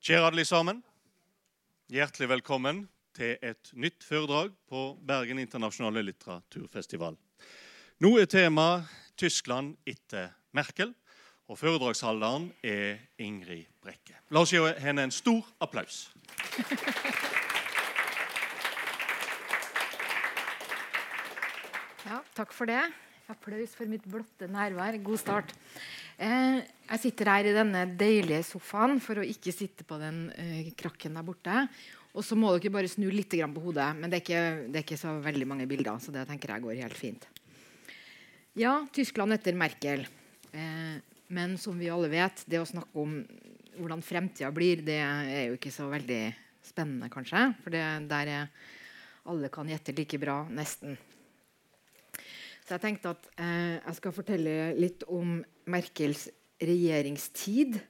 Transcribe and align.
Kjære 0.00 0.30
alle 0.30 0.44
sammen. 0.48 0.78
Hjertelig 1.92 2.30
velkommen 2.30 2.78
til 3.12 3.34
et 3.44 3.68
nytt 3.76 4.00
foredrag 4.00 4.54
på 4.72 4.94
Bergen 5.04 5.36
internasjonale 5.42 6.00
litteraturfestival. 6.06 7.18
Nå 8.00 8.12
er 8.16 8.30
tema 8.32 8.80
Tyskland 9.20 9.74
etter 9.84 10.30
Merkel, 10.56 10.94
og 11.52 11.60
foredragsholderen 11.60 12.48
er 12.64 12.96
Ingrid 13.20 13.68
Brekke. 13.84 14.16
La 14.32 14.40
oss 14.40 14.56
gi 14.56 14.64
henne 14.80 15.04
en 15.04 15.12
stor 15.12 15.44
applaus. 15.60 16.06
Ja, 22.08 22.24
takk 22.40 22.56
for 22.56 22.72
det. 22.72 22.80
Applaus 23.28 23.76
for 23.76 23.84
mitt 23.84 24.08
blotte 24.08 24.48
nærvær. 24.48 24.96
God 25.04 25.20
start. 25.20 25.52
Eh, 26.20 26.60
jeg 26.90 27.00
sitter 27.00 27.30
her 27.32 27.48
i 27.48 27.54
denne 27.56 27.86
deilige 27.96 28.42
sofaen 28.44 28.98
for 29.00 29.22
å 29.22 29.24
ikke 29.24 29.54
sitte 29.54 29.86
på 29.88 29.96
den 30.00 30.26
eh, 30.36 30.68
krakken 30.76 31.16
der 31.16 31.24
borte. 31.24 31.62
Og 32.10 32.26
så 32.26 32.36
må 32.36 32.50
dere 32.56 32.72
bare 32.74 32.90
snu 32.90 33.06
litt 33.14 33.32
på 33.32 33.62
hodet. 33.64 33.88
Men 33.96 34.10
det 34.10 34.18
er, 34.18 34.24
ikke, 34.24 34.42
det 34.68 34.80
er, 34.80 34.84
ikke, 34.84 35.00
så 35.00 35.14
veldig 35.22 35.48
mange 35.48 35.68
bilder, 35.70 36.00
så 36.02 36.12
det 36.12 36.26
tenker 36.28 36.52
jeg 36.52 36.64
går 36.66 36.82
helt 36.82 36.98
fint. 36.98 37.28
Ja, 38.58 38.80
Tyskland 38.92 39.32
etter 39.32 39.56
Merkel. 39.56 40.04
Eh, 40.52 40.98
men 41.30 41.56
som 41.62 41.78
vi 41.78 41.88
alle 41.88 42.10
vet, 42.12 42.44
det 42.50 42.60
å 42.60 42.68
snakke 42.68 43.00
om 43.00 43.20
hvordan 43.78 44.02
fremtida 44.04 44.50
blir, 44.52 44.82
det 44.84 44.98
er 45.00 45.44
jo 45.46 45.56
ikke 45.56 45.72
så 45.72 45.86
veldig 45.88 46.24
spennende, 46.66 47.08
kanskje. 47.08 47.46
For 47.62 47.72
det, 47.72 47.84
der 48.10 48.34
er 48.34 48.50
alle 49.30 49.48
kan 49.52 49.70
gjette 49.70 49.94
like 49.96 50.20
bra, 50.20 50.42
nesten. 50.52 50.98
Så 52.70 52.76
jeg 52.76 52.84
tenkte 52.84 53.10
at 53.10 53.24
eh, 53.42 53.80
jeg 53.82 53.96
skal 53.96 54.12
fortelle 54.14 54.52
litt 54.78 55.00
om 55.10 55.40
Merkels 55.74 56.28
regjeringstid. 56.62 57.80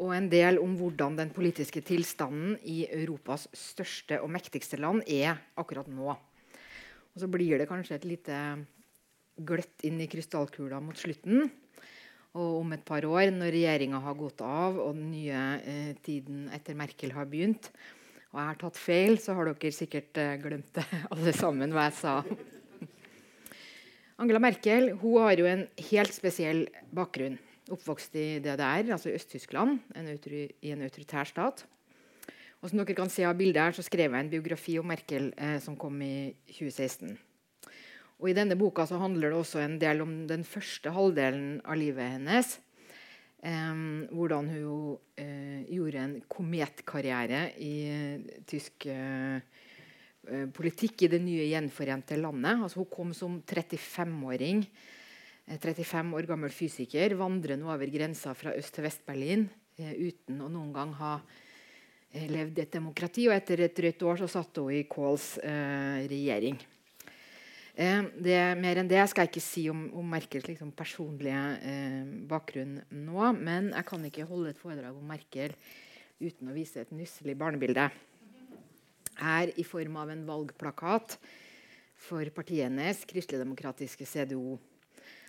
Og 0.00 0.14
en 0.16 0.30
del 0.32 0.56
om 0.62 0.78
hvordan 0.80 1.18
den 1.18 1.34
politiske 1.36 1.82
tilstanden 1.84 2.54
i 2.64 2.86
Europas 2.86 3.44
største 3.52 4.22
og 4.24 4.32
mektigste 4.32 4.80
land 4.80 5.04
er 5.04 5.36
akkurat 5.60 5.92
nå. 5.92 6.16
Og 6.16 7.20
så 7.20 7.28
blir 7.28 7.60
det 7.60 7.68
kanskje 7.68 7.98
et 7.98 8.08
lite 8.08 8.40
gløtt 9.44 9.84
inn 9.84 10.00
i 10.00 10.08
krystallkula 10.08 10.80
mot 10.80 10.96
slutten. 10.96 11.44
Og 12.32 12.62
om 12.62 12.72
et 12.72 12.88
par 12.88 13.04
år, 13.04 13.28
når 13.28 13.52
regjeringa 13.52 14.00
har 14.08 14.16
gått 14.16 14.40
av 14.40 14.80
og 14.88 14.96
den 14.96 15.12
nye 15.12 15.46
eh, 15.60 15.96
tiden 16.00 16.46
etter 16.56 16.80
Merkel 16.80 17.12
har 17.12 17.28
begynt, 17.28 17.68
og 18.32 18.40
jeg 18.40 18.54
har 18.54 18.64
tatt 18.64 18.86
feil, 18.88 19.20
så 19.20 19.36
har 19.36 19.52
dere 19.52 19.80
sikkert 19.84 20.16
eh, 20.16 20.38
glemt 20.40 20.72
det 20.80 20.88
alle 21.12 21.36
sammen, 21.36 21.76
hva 21.76 21.90
jeg 21.90 22.00
sa. 22.00 22.22
Angela 24.18 24.40
Merkel 24.42 24.88
hun 24.98 25.20
har 25.22 25.38
jo 25.38 25.46
en 25.46 25.60
helt 25.92 26.10
spesiell 26.10 26.64
bakgrunn. 26.90 27.36
Oppvokst 27.70 28.16
i 28.18 28.40
DDR, 28.42 28.88
altså 28.90 29.12
Øst-Tyskland, 29.14 29.78
i 29.94 30.72
en 30.72 30.82
autoritær 30.82 31.28
stat. 31.28 31.62
Og 32.58 32.70
som 32.70 32.80
dere 32.80 32.96
kan 32.98 33.12
se 33.12 33.22
av 33.28 33.36
bildet 33.38 33.62
her, 33.62 33.76
så 33.76 33.84
skrev 33.86 34.10
jeg 34.10 34.24
en 34.24 34.30
biografi 34.32 34.74
om 34.80 34.88
Merkel 34.90 35.28
eh, 35.36 35.60
som 35.62 35.76
kom 35.78 36.00
i 36.02 36.32
2016. 36.48 37.12
Og 38.18 38.30
I 38.32 38.34
denne 38.34 38.56
boka 38.58 38.88
så 38.88 38.98
handler 38.98 39.30
det 39.30 39.38
også 39.38 39.62
en 39.62 39.76
del 39.78 40.02
om 40.02 40.16
den 40.26 40.42
første 40.42 40.90
halvdelen 40.90 41.60
av 41.62 41.78
livet 41.78 42.16
hennes. 42.16 42.56
Eh, 43.38 43.84
hvordan 44.10 44.50
hun 44.50 44.98
eh, 45.14 45.62
gjorde 45.76 46.02
en 46.02 46.18
kometkarriere 46.26 47.44
i 47.62 47.74
eh, 47.92 48.42
tysk 48.50 48.88
eh, 48.90 49.38
politikk 50.54 51.04
i 51.06 51.10
det 51.12 51.20
nye 51.24 51.46
gjenforente 51.48 52.16
landet. 52.20 52.62
Altså, 52.62 52.82
hun 52.82 52.90
kom 52.92 53.12
som 53.16 53.40
35-åring. 53.42 54.64
35 55.48 56.06
eh, 56.10 56.14
år 56.18 56.28
gammel 56.28 56.52
fysiker, 56.52 57.16
vandrende 57.16 57.68
over 57.68 57.88
grensa 57.92 58.34
fra 58.36 58.52
Øst- 58.56 58.74
til 58.74 58.84
Vest-Berlin 58.84 59.46
eh, 59.78 59.94
uten 59.96 60.42
å 60.44 60.48
noen 60.52 60.72
gang 60.74 60.92
ha 60.98 61.14
eh, 62.12 62.26
levd 62.28 62.58
et 62.58 62.72
demokrati. 62.72 63.28
Og 63.28 63.36
etter 63.36 63.64
et 63.64 63.76
drøyt 63.76 64.02
år 64.02 64.20
så 64.22 64.28
satt 64.28 64.60
hun 64.60 64.74
i 64.74 64.84
Kohls 64.90 65.38
eh, 65.40 66.04
regjering. 66.10 66.58
Eh, 67.78 68.02
det, 68.18 68.38
mer 68.60 68.82
enn 68.82 68.90
det 68.90 69.00
skal 69.08 69.24
jeg 69.24 69.32
ikke 69.32 69.46
si 69.46 69.68
om, 69.72 69.86
om 69.96 70.12
Merkels 70.16 70.50
liksom, 70.50 70.74
personlige 70.76 71.72
bakgrunn 72.28 72.82
nå. 72.90 73.32
Men 73.38 73.72
jeg 73.72 73.88
kan 73.88 74.04
ikke 74.10 74.28
holde 74.28 74.52
et 74.52 74.60
foredrag 74.60 74.98
om 74.98 75.08
Merkel 75.08 75.56
uten 76.18 76.50
å 76.50 76.56
vise 76.56 76.82
et 76.82 76.92
nusselig 76.92 77.36
barnebilde 77.38 77.86
er 79.18 79.52
i 79.58 79.64
form 79.66 79.96
av 80.00 80.10
en 80.10 80.24
valgplakat 80.26 81.18
for 81.98 82.30
partiet 82.34 82.68
hennes, 82.68 83.04
kristeligdemokratiske 83.10 84.06
CDO. 84.06 84.58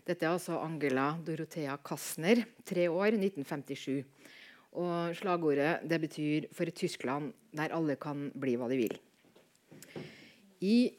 Dette 0.05 0.25
er 0.25 0.33
altså 0.33 0.59
Angela 0.61 1.17
Dorothea 1.25 1.77
Kassner, 1.85 2.43
tre 2.65 2.87
år, 2.89 3.17
1957. 3.17 4.05
Og 4.79 5.15
slagordet 5.17 5.89
det 5.89 6.01
betyr 6.01 6.47
'For 6.53 6.67
et 6.67 6.75
Tyskland 6.75 7.33
der 7.53 7.73
alle 7.73 7.95
kan 7.95 8.31
bli 8.31 8.55
hva 8.55 8.69
de 8.69 8.77
vil'. 8.77 8.99
I 10.61 10.93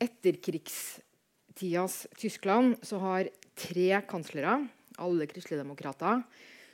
etterkrigstidas 0.00 2.06
Tyskland 2.16 2.76
så 2.82 2.98
har 2.98 3.28
tre 3.56 4.02
kanslere, 4.08 4.68
alle 4.98 5.26
kristeligdemokrater, 5.26 6.22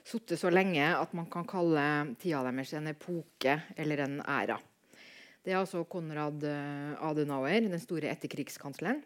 sittet 0.05 0.39
så 0.39 0.51
lenge 0.51 0.95
at 0.95 1.15
man 1.15 1.27
kan 1.27 1.45
kalle 1.45 2.15
tida 2.21 2.43
deres 2.47 2.73
en 2.73 2.87
epoke 2.87 3.63
eller 3.77 3.99
en 4.05 4.21
æra. 4.21 4.61
Det 5.47 5.53
er 5.55 5.61
altså 5.61 5.85
Konrad 5.87 6.43
eh, 6.43 6.95
Adenauer, 7.07 7.69
den 7.71 7.79
store 7.79 8.11
etterkrigskansleren. 8.11 8.99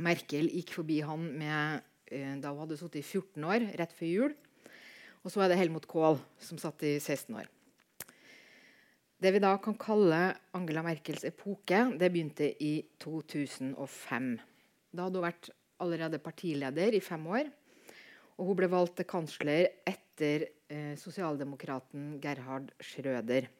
Merkel 0.00 0.46
gikk 0.48 0.70
forbi 0.78 1.02
han 1.04 1.26
med, 1.36 1.82
eh, 2.08 2.38
da 2.40 2.54
hun 2.54 2.62
hadde 2.62 2.78
sittet 2.80 3.02
i 3.02 3.04
14 3.04 3.44
år, 3.44 3.66
rett 3.76 3.92
før 3.92 4.08
jul. 4.08 4.36
Og 5.20 5.34
så 5.34 5.42
er 5.44 5.52
det 5.52 5.58
Helmut 5.60 5.84
Kohl, 5.90 6.16
som 6.40 6.56
satt 6.56 6.80
i 6.88 6.94
16 6.96 7.36
år. 7.36 7.50
Det 9.20 9.34
vi 9.34 9.42
da 9.44 9.50
kan 9.60 9.76
kalle 9.76 10.22
Angela 10.56 10.80
Merkels 10.86 11.28
epoke, 11.28 11.82
det 12.00 12.08
begynte 12.14 12.48
i 12.64 12.72
2005. 13.04 14.32
Da 14.88 15.04
hadde 15.04 15.20
hun 15.20 15.26
vært 15.26 15.52
allerede 15.84 16.22
partileder 16.24 16.96
i 16.96 17.04
fem 17.04 17.28
år. 17.28 17.52
Og 18.40 18.54
hun 18.54 18.60
ble 18.62 18.72
valgt 18.72 18.96
til 19.02 19.10
kansler 19.12 19.68
etter 19.84 20.48
eh, 20.72 20.96
sosialdemokraten 20.96 22.14
Gerhard 22.24 22.72
Schrøder 22.80 23.52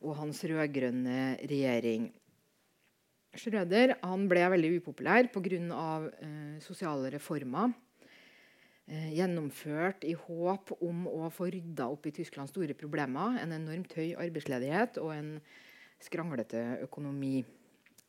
og 0.00 0.16
hans 0.18 0.42
rød-grønne 0.48 1.36
regjering. 1.44 2.08
Schrøder 3.36 3.94
ble 4.28 4.42
veldig 4.56 4.72
upopulær 4.80 5.28
pga. 5.30 6.10
Eh, 6.18 6.58
sosiale 6.64 7.12
reformer. 7.14 7.72
Eh, 8.90 9.12
gjennomført 9.14 10.02
i 10.02 10.16
håp 10.18 10.72
om 10.82 11.04
å 11.06 11.28
få 11.30 11.46
rydda 11.54 11.86
opp 11.92 12.08
i 12.08 12.14
Tysklands 12.16 12.50
store 12.50 12.74
problemer. 12.74 13.38
En 13.38 13.52
enormt 13.54 13.92
høy 13.94 14.16
arbeidsledighet 14.18 14.98
og 14.98 15.12
en 15.14 15.28
skranglete 16.02 16.80
økonomi. 16.88 17.44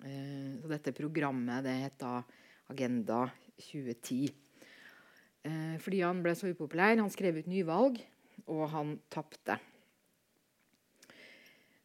Eh, 0.02 0.58
så 0.58 0.72
dette 0.72 0.96
programmet 0.98 1.68
det 1.68 1.76
heter 1.84 2.24
Agenda 2.74 3.28
2010. 3.62 4.32
Eh, 5.46 5.78
fordi 5.78 6.02
han 6.02 6.24
ble 6.26 6.34
så 6.34 6.50
upopulær. 6.50 6.98
Han 6.98 7.14
skrev 7.14 7.38
ut 7.38 7.52
nyvalg, 7.52 8.02
og 8.48 8.66
han 8.74 8.98
tapte. 9.14 9.60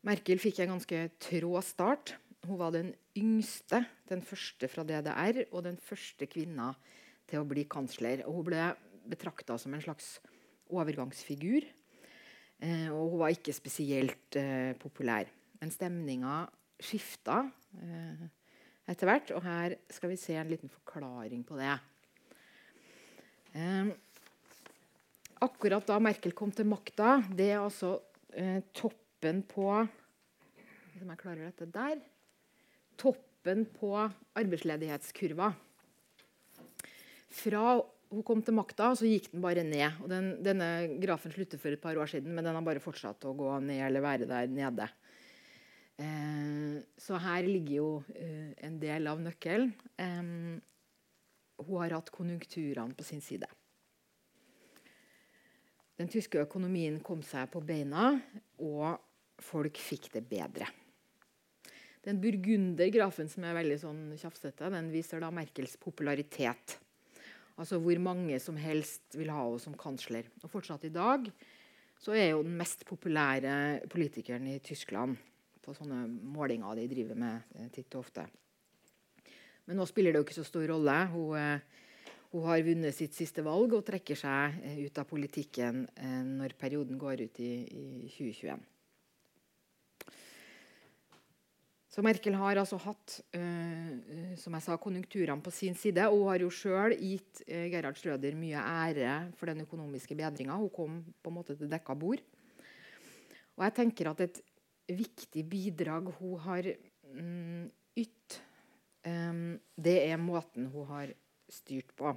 Merkel 0.06 0.38
fikk 0.38 0.60
en 0.62 0.76
ganske 0.76 1.00
trå 1.22 1.56
start. 1.66 2.14
Hun 2.46 2.60
var 2.60 2.74
den 2.74 2.92
yngste, 3.18 3.82
den 4.06 4.22
første 4.22 4.68
fra 4.70 4.84
DDR, 4.86 5.42
og 5.50 5.64
den 5.66 5.78
første 5.82 6.28
kvinna 6.30 6.70
til 7.26 7.42
å 7.42 7.48
bli 7.48 7.64
kansler. 7.70 8.22
Og 8.28 8.38
hun 8.38 8.46
ble 8.52 8.68
betrakta 9.10 9.56
som 9.58 9.74
en 9.74 9.82
slags 9.82 10.16
overgangsfigur. 10.70 11.66
Eh, 12.62 12.88
og 12.92 13.16
hun 13.16 13.20
var 13.24 13.34
ikke 13.34 13.54
spesielt 13.56 14.38
eh, 14.38 14.72
populær. 14.78 15.28
Men 15.60 15.72
stemninga 15.74 16.44
skifta 16.82 17.42
eh, 17.74 18.24
etter 18.86 19.10
hvert, 19.10 19.34
og 19.34 19.44
her 19.44 19.76
skal 19.90 20.12
vi 20.12 20.20
se 20.20 20.36
en 20.38 20.50
liten 20.50 20.70
forklaring 20.72 21.42
på 21.46 21.58
det. 21.58 21.74
Eh, 23.56 23.90
akkurat 25.42 25.86
da 25.88 25.98
Merkel 26.02 26.34
kom 26.36 26.52
til 26.54 26.68
makta, 26.70 27.18
det 27.34 27.50
er 27.54 27.62
altså 27.64 27.96
eh, 28.36 28.60
toppen 28.76 29.42
på 29.48 29.70
Om 31.02 31.12
jeg 31.12 31.20
klarer 31.20 31.50
dette 31.50 31.66
der. 31.68 32.00
Toppen 32.96 33.66
på 33.76 33.92
arbeidsledighetskurva. 34.36 35.50
Fra 37.36 37.64
hun 38.12 38.22
kom 38.24 38.40
til 38.44 38.54
makta, 38.56 38.92
så 38.96 39.08
gikk 39.08 39.32
den 39.32 39.42
bare 39.44 39.64
ned. 39.66 39.98
Og 40.04 40.08
den, 40.10 40.30
denne 40.44 40.68
grafen 41.02 41.34
sluttet 41.34 41.60
for 41.60 41.74
et 41.74 41.82
par 41.82 41.98
år 41.98 42.08
siden, 42.10 42.32
men 42.32 42.46
den 42.46 42.56
har 42.56 42.64
bare 42.64 42.82
fortsatt 42.82 43.26
å 43.26 43.34
gå 43.36 43.50
ned 43.66 43.82
eller 43.88 44.04
være 44.04 44.28
der 44.30 44.48
nede. 44.52 44.86
Eh, 46.00 46.78
så 47.00 47.20
her 47.20 47.48
ligger 47.48 47.74
jo 47.74 47.90
eh, 48.14 48.54
en 48.68 48.78
del 48.80 49.10
av 49.10 49.20
nøkkelen. 49.24 49.74
Eh, 50.00 50.32
hun 51.66 51.76
har 51.80 51.96
hatt 51.98 52.12
konjunkturene 52.14 52.96
på 52.96 53.04
sin 53.06 53.22
side. 53.24 53.48
Den 55.96 56.10
tyske 56.12 56.42
økonomien 56.44 56.98
kom 57.00 57.22
seg 57.24 57.48
på 57.52 57.62
beina, 57.64 58.10
og 58.60 59.00
folk 59.40 59.80
fikk 59.80 60.10
det 60.12 60.26
bedre. 60.28 60.68
Den 62.06 62.20
burgundergrafen 62.22 63.26
som 63.30 63.44
er 63.46 63.56
veldig 63.56 63.76
sånn 63.82 64.02
tjafsete, 64.14 64.70
den 64.70 64.92
viser 64.92 65.22
da 65.22 65.32
Merkels 65.34 65.74
popularitet. 65.82 66.76
Altså 67.58 67.80
hvor 67.82 67.98
mange 67.98 68.38
som 68.42 68.58
helst 68.60 69.16
vil 69.16 69.32
ha 69.32 69.40
henne 69.42 69.62
som 69.62 69.74
kansler. 69.80 70.28
Og 70.44 70.52
fortsatt 70.52 70.84
i 70.86 70.92
dag 70.94 71.26
så 71.98 72.14
er 72.14 72.34
hun 72.36 72.44
den 72.46 72.60
mest 72.60 72.84
populære 72.86 73.88
politikeren 73.90 74.46
i 74.52 74.60
Tyskland 74.62 75.16
på 75.64 75.74
sånne 75.74 76.04
målinger 76.06 76.78
de 76.78 76.86
driver 76.92 77.18
med 77.18 77.56
eh, 77.56 77.70
titt 77.74 77.90
og 77.96 78.04
ofte. 78.04 78.26
Men 79.66 79.80
nå 79.80 79.86
spiller 79.88 80.14
det 80.14 80.20
jo 80.20 80.26
ikke 80.28 80.38
så 80.38 80.46
stor 80.46 80.68
rolle. 80.70 80.94
Hun, 81.10 81.32
eh, 81.40 82.12
hun 82.30 82.46
har 82.46 82.62
vunnet 82.68 82.94
sitt 82.94 83.16
siste 83.18 83.42
valg 83.42 83.74
og 83.74 83.82
trekker 83.88 84.20
seg 84.20 84.60
eh, 84.62 84.78
ut 84.86 85.02
av 85.02 85.08
politikken 85.10 85.86
når 86.36 86.54
perioden 86.60 87.00
går 87.02 87.26
ut 87.26 87.42
i, 87.42 87.52
i 87.66 87.86
2021. 88.14 88.62
Så 91.96 92.02
Merkel 92.04 92.34
har 92.36 92.58
altså 92.60 92.76
hatt 92.76 93.14
uh, 93.32 94.32
som 94.36 94.52
jeg 94.52 94.64
sa, 94.66 94.74
konjunkturene 94.76 95.40
på 95.40 95.48
sin 95.54 95.72
side. 95.80 96.04
Og 96.10 96.18
hun 96.20 96.28
har 96.28 96.42
jo 96.44 96.50
sjøl 96.52 96.92
gitt 96.92 97.38
uh, 97.48 97.62
Gerhard 97.72 97.96
Schrøder 97.96 98.34
mye 98.36 98.60
ære 98.60 99.12
for 99.38 99.48
den 99.48 99.62
økonomiske 99.64 100.12
bedringa. 100.18 100.58
Hun 100.60 100.68
kom 100.74 100.98
på 101.24 101.30
en 101.32 101.36
måte 101.38 101.54
til 101.56 101.70
dekka 101.72 101.94
bord. 101.96 102.20
Og 103.56 103.64
jeg 103.64 103.74
tenker 103.78 104.10
at 104.10 104.20
et 104.26 104.42
viktig 104.92 105.46
bidrag 105.48 106.10
hun 106.18 106.34
har 106.44 106.68
mm, 106.68 107.62
ytt, 108.02 108.36
um, 109.08 109.54
det 109.72 109.94
er 110.02 110.20
måten 110.20 110.66
hun 110.74 110.84
har 110.90 111.14
styrt 111.48 111.94
på. 111.96 112.12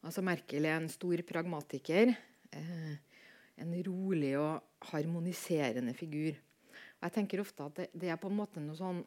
Altså 0.00 0.24
Merkel 0.24 0.64
er 0.64 0.78
en 0.78 0.88
stor 0.88 1.20
pragmatiker. 1.28 2.14
Uh, 2.56 2.96
en 3.60 3.76
rolig 3.84 4.32
og 4.40 4.88
harmoniserende 4.94 5.92
figur. 5.92 6.40
Jeg 7.02 7.14
tenker 7.16 7.42
ofte 7.42 7.66
at 7.66 7.78
det, 7.80 7.88
det, 7.94 8.12
er 8.12 8.20
på 8.20 8.30
en 8.30 8.38
måte 8.38 8.62
noe 8.62 8.78
sånn 8.78 9.02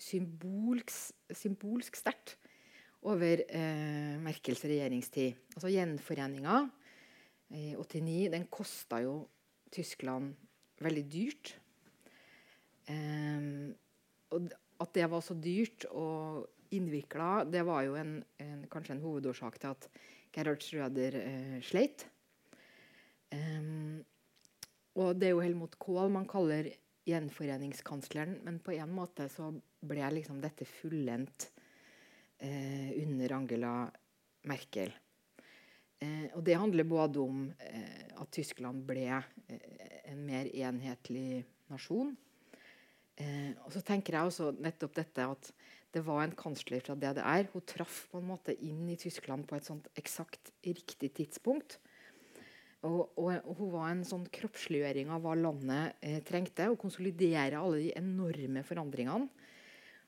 symbolsk, 0.00 0.92
symbolsk 1.36 1.98
sterkt 1.98 2.36
over 3.06 3.42
eh, 3.44 4.16
Merkels 4.22 4.64
regjeringstid. 4.66 5.36
Altså 5.54 5.70
Gjenforeninga 5.72 6.62
i 7.54 7.70
89 7.78 8.32
den 8.32 8.48
kosta 8.50 9.00
jo 9.04 9.20
Tyskland 9.72 10.34
veldig 10.82 11.04
dyrt. 11.12 11.54
Eh, 12.90 13.72
og 14.34 14.52
at 14.82 14.92
det 14.96 15.08
var 15.12 15.24
så 15.24 15.36
dyrt 15.38 15.86
og 15.92 16.46
innvikla, 16.74 17.46
det 17.48 17.62
var 17.66 17.84
jo 17.86 17.94
en, 17.98 18.18
en, 18.42 18.64
kanskje 18.70 18.96
en 18.96 19.04
hovedårsak 19.04 19.60
til 19.62 19.72
at 19.72 19.88
Gerhard 20.34 20.64
Schrøder 20.64 21.16
eh, 21.20 21.56
sleit. 21.64 22.08
Um, 23.32 24.04
og 24.96 25.16
det 25.18 25.28
er 25.28 25.34
jo 25.34 25.42
Helmut 25.42 25.74
Kohl 25.82 26.12
man 26.12 26.28
kaller 26.30 26.68
gjenforeningskansleren, 27.06 28.40
men 28.44 28.60
på 28.64 28.74
en 28.76 28.92
måte 28.94 29.28
så 29.32 29.52
ble 29.86 30.10
liksom 30.16 30.40
dette 30.42 30.66
fullendt 30.68 31.50
eh, 32.42 32.90
under 33.02 33.36
Angela 33.38 33.74
Merkel. 34.50 34.92
Eh, 36.02 36.28
og 36.34 36.42
det 36.44 36.58
handler 36.58 36.88
både 36.88 37.22
om 37.22 37.44
eh, 37.62 38.06
at 38.18 38.32
Tyskland 38.34 38.84
ble 38.88 39.06
eh, 39.14 40.00
en 40.10 40.24
mer 40.26 40.50
enhetlig 40.50 41.44
nasjon. 41.70 42.14
Eh, 43.16 43.52
og 43.64 43.72
så 43.72 43.80
tenker 43.86 44.18
jeg 44.18 44.28
også 44.30 44.52
nettopp 44.60 44.98
dette 44.98 45.30
at 45.30 45.52
det 45.94 46.02
var 46.04 46.26
en 46.26 46.34
kansler 46.36 46.82
fra 46.84 46.96
DDR. 46.98 47.46
Hun 47.54 47.64
traff 47.64 48.02
på 48.10 48.20
en 48.20 48.28
måte 48.28 48.52
inn 48.66 48.84
i 48.92 48.98
Tyskland 49.00 49.46
på 49.48 49.56
et 49.56 49.68
sånt 49.68 49.88
eksakt 49.96 50.52
riktig 50.66 51.14
tidspunkt. 51.16 51.78
Og, 52.86 53.16
og, 53.18 53.32
og, 53.42 53.52
hun 53.58 53.72
var 53.74 53.90
en 53.90 54.04
sånn 54.06 54.26
kroppsliggjøring 54.32 55.10
av 55.12 55.24
hva 55.24 55.34
landet 55.38 55.98
eh, 56.04 56.20
trengte. 56.26 56.68
Å 56.70 56.78
konsolidere 56.80 57.58
alle 57.60 57.82
de 57.82 57.92
enorme 57.98 58.62
forandringene. 58.66 59.28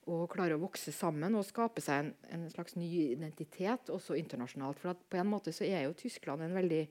Og 0.08 0.24
klare 0.32 0.56
å 0.56 0.62
vokse 0.62 0.92
sammen 0.94 1.34
og 1.36 1.44
skape 1.44 1.82
seg 1.84 2.06
en, 2.06 2.12
en 2.32 2.46
slags 2.48 2.78
ny 2.78 2.88
identitet 3.10 3.90
også 3.92 4.16
internasjonalt. 4.16 4.80
For 4.80 4.96
på 4.96 5.20
en 5.20 5.28
måte 5.28 5.52
så 5.52 5.66
er 5.68 5.84
jo 5.84 5.96
Tyskland 5.98 6.46
en 6.46 6.56
veldig 6.56 6.84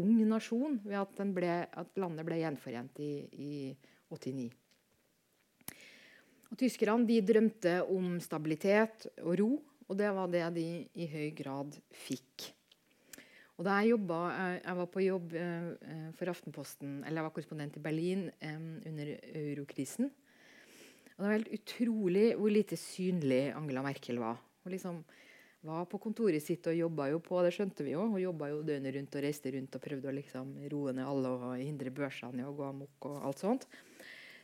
ung 0.00 0.18
nasjon 0.28 0.78
ved 0.84 0.98
at, 1.00 1.22
ble, 1.36 1.54
at 1.68 2.00
landet 2.00 2.28
ble 2.28 2.40
gjenforent 2.42 3.00
i, 3.04 3.12
i 3.32 3.52
89. 4.12 4.50
Og 6.52 6.58
Tyskerne 6.60 7.08
de 7.08 7.20
drømte 7.24 7.78
om 7.88 8.18
stabilitet 8.20 9.06
og 9.22 9.36
ro, 9.40 9.52
og 9.88 9.96
det 9.96 10.10
var 10.12 10.28
det 10.32 10.44
de 10.56 10.66
i 11.00 11.08
høy 11.08 11.30
grad 11.36 11.78
fikk. 12.04 12.52
Og 13.60 13.66
da 13.66 13.76
jeg, 13.80 13.92
jobbet, 13.92 14.36
jeg, 14.38 14.60
jeg 14.64 14.78
var 14.78 14.88
på 14.90 15.04
jobb 15.04 15.34
eh, 15.38 15.66
eh, 15.92 16.06
for 16.18 16.32
Aftenposten, 16.32 16.94
eller 17.04 17.20
jeg 17.20 17.26
var 17.26 17.34
korrespondent 17.36 17.76
i 17.78 17.82
Berlin 17.84 18.24
eh, 18.40 18.62
under 18.88 19.12
eurokrisen. 19.28 20.08
Og 21.12 21.18
det 21.18 21.26
var 21.26 21.36
helt 21.36 21.52
utrolig 21.58 22.24
hvor 22.38 22.54
lite 22.54 22.78
synlig 22.80 23.42
Angela 23.52 23.84
Merkel 23.84 24.22
var. 24.22 24.40
Hun 24.64 24.72
liksom 24.72 25.02
var 25.62 25.84
på 25.86 26.00
kontoret 26.02 26.42
sitt 26.42 26.66
og 26.66 26.74
jobba 26.74 27.06
jo 27.12 27.20
på, 27.22 27.38
det 27.44 27.52
skjønte 27.54 27.84
vi 27.86 27.92
jo. 27.94 28.08
Hun 28.10 28.22
jobba 28.22 28.48
jo 28.50 28.64
døgnet 28.66 28.96
rundt 28.96 29.18
og 29.18 29.22
reiste 29.22 29.52
rundt 29.54 29.76
og 29.78 29.84
prøvde 29.84 30.10
å 30.10 30.16
liksom 30.16 30.56
roe 30.72 30.94
ned 30.96 31.06
alle 31.06 31.34
og 31.36 31.52
hindre 31.60 31.92
børsene 31.94 32.42
i 32.42 32.48
å 32.48 32.54
gå 32.56 32.66
amok 32.66 33.10
og 33.10 33.28
alt 33.28 33.44
sånt. 33.44 33.68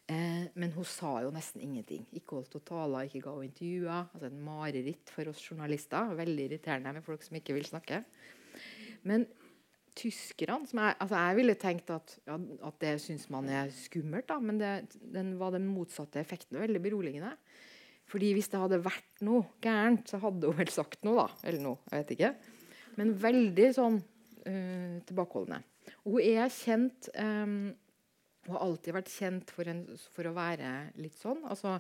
Eh, 0.09 0.47
men 0.57 0.73
hun 0.73 0.87
sa 0.89 1.19
jo 1.25 1.33
nesten 1.35 1.65
ingenting. 1.65 2.07
Ikke 2.17 2.39
holdt 2.39 2.55
hun 2.57 2.65
taler, 2.69 3.09
ikke 3.09 3.25
ga 3.27 3.35
hun 3.35 3.49
intervjuer. 3.49 4.07
Altså 4.15 4.31
En 4.31 4.45
mareritt 4.47 5.13
for 5.13 5.33
oss 5.33 5.43
journalister. 5.43 6.15
Veldig 6.17 6.47
irriterende 6.47 6.95
med 6.97 7.05
folk 7.05 7.27
som 7.27 7.37
ikke 7.41 7.59
vil 7.59 7.67
snakke. 7.69 8.05
Men 9.07 9.27
tyskerne 9.99 10.69
som 10.69 10.81
jeg, 10.83 10.97
altså 11.03 11.23
jeg 11.23 11.39
ville 11.39 11.57
tenkt 11.59 11.91
at, 11.91 12.15
ja, 12.29 12.37
at 12.69 12.77
det 12.83 12.93
syns 13.03 13.27
man 13.35 13.49
er 13.51 13.73
skummelt, 13.75 14.29
da, 14.31 14.39
men 14.43 14.61
det, 14.61 14.75
den 15.15 15.35
var 15.41 15.55
den 15.55 15.67
motsatte 15.71 16.21
effekten. 16.23 16.61
Veldig 16.61 16.83
beroligende. 16.85 17.35
Fordi 18.09 18.31
hvis 18.37 18.49
det 18.49 18.61
hadde 18.63 18.81
vært 18.85 19.25
noe 19.27 19.45
gærent, 19.65 20.07
så 20.09 20.21
hadde 20.23 20.49
hun 20.49 20.57
vel 20.61 20.71
sagt 20.73 21.03
noe, 21.05 21.27
da. 21.27 21.49
Eller 21.49 21.65
noe. 21.65 21.83
jeg 21.91 22.05
vet 22.05 22.15
ikke. 22.17 22.31
Men 22.99 23.13
veldig 23.21 23.67
sånn 23.77 23.99
uh, 24.01 24.95
tilbakeholdende. 25.09 25.61
Og 26.05 26.17
hun 26.17 26.25
er 26.25 26.53
kjent 26.53 27.11
um, 27.17 27.61
Hun 28.49 28.55
har 28.57 28.65
alltid 28.65 28.95
vært 28.97 29.11
kjent 29.13 29.51
for, 29.53 29.69
en, 29.69 29.83
for, 30.15 30.29
å 30.29 30.37
være 30.37 30.71
litt 31.03 31.17
sånn. 31.21 31.43
Altså, 31.49 31.75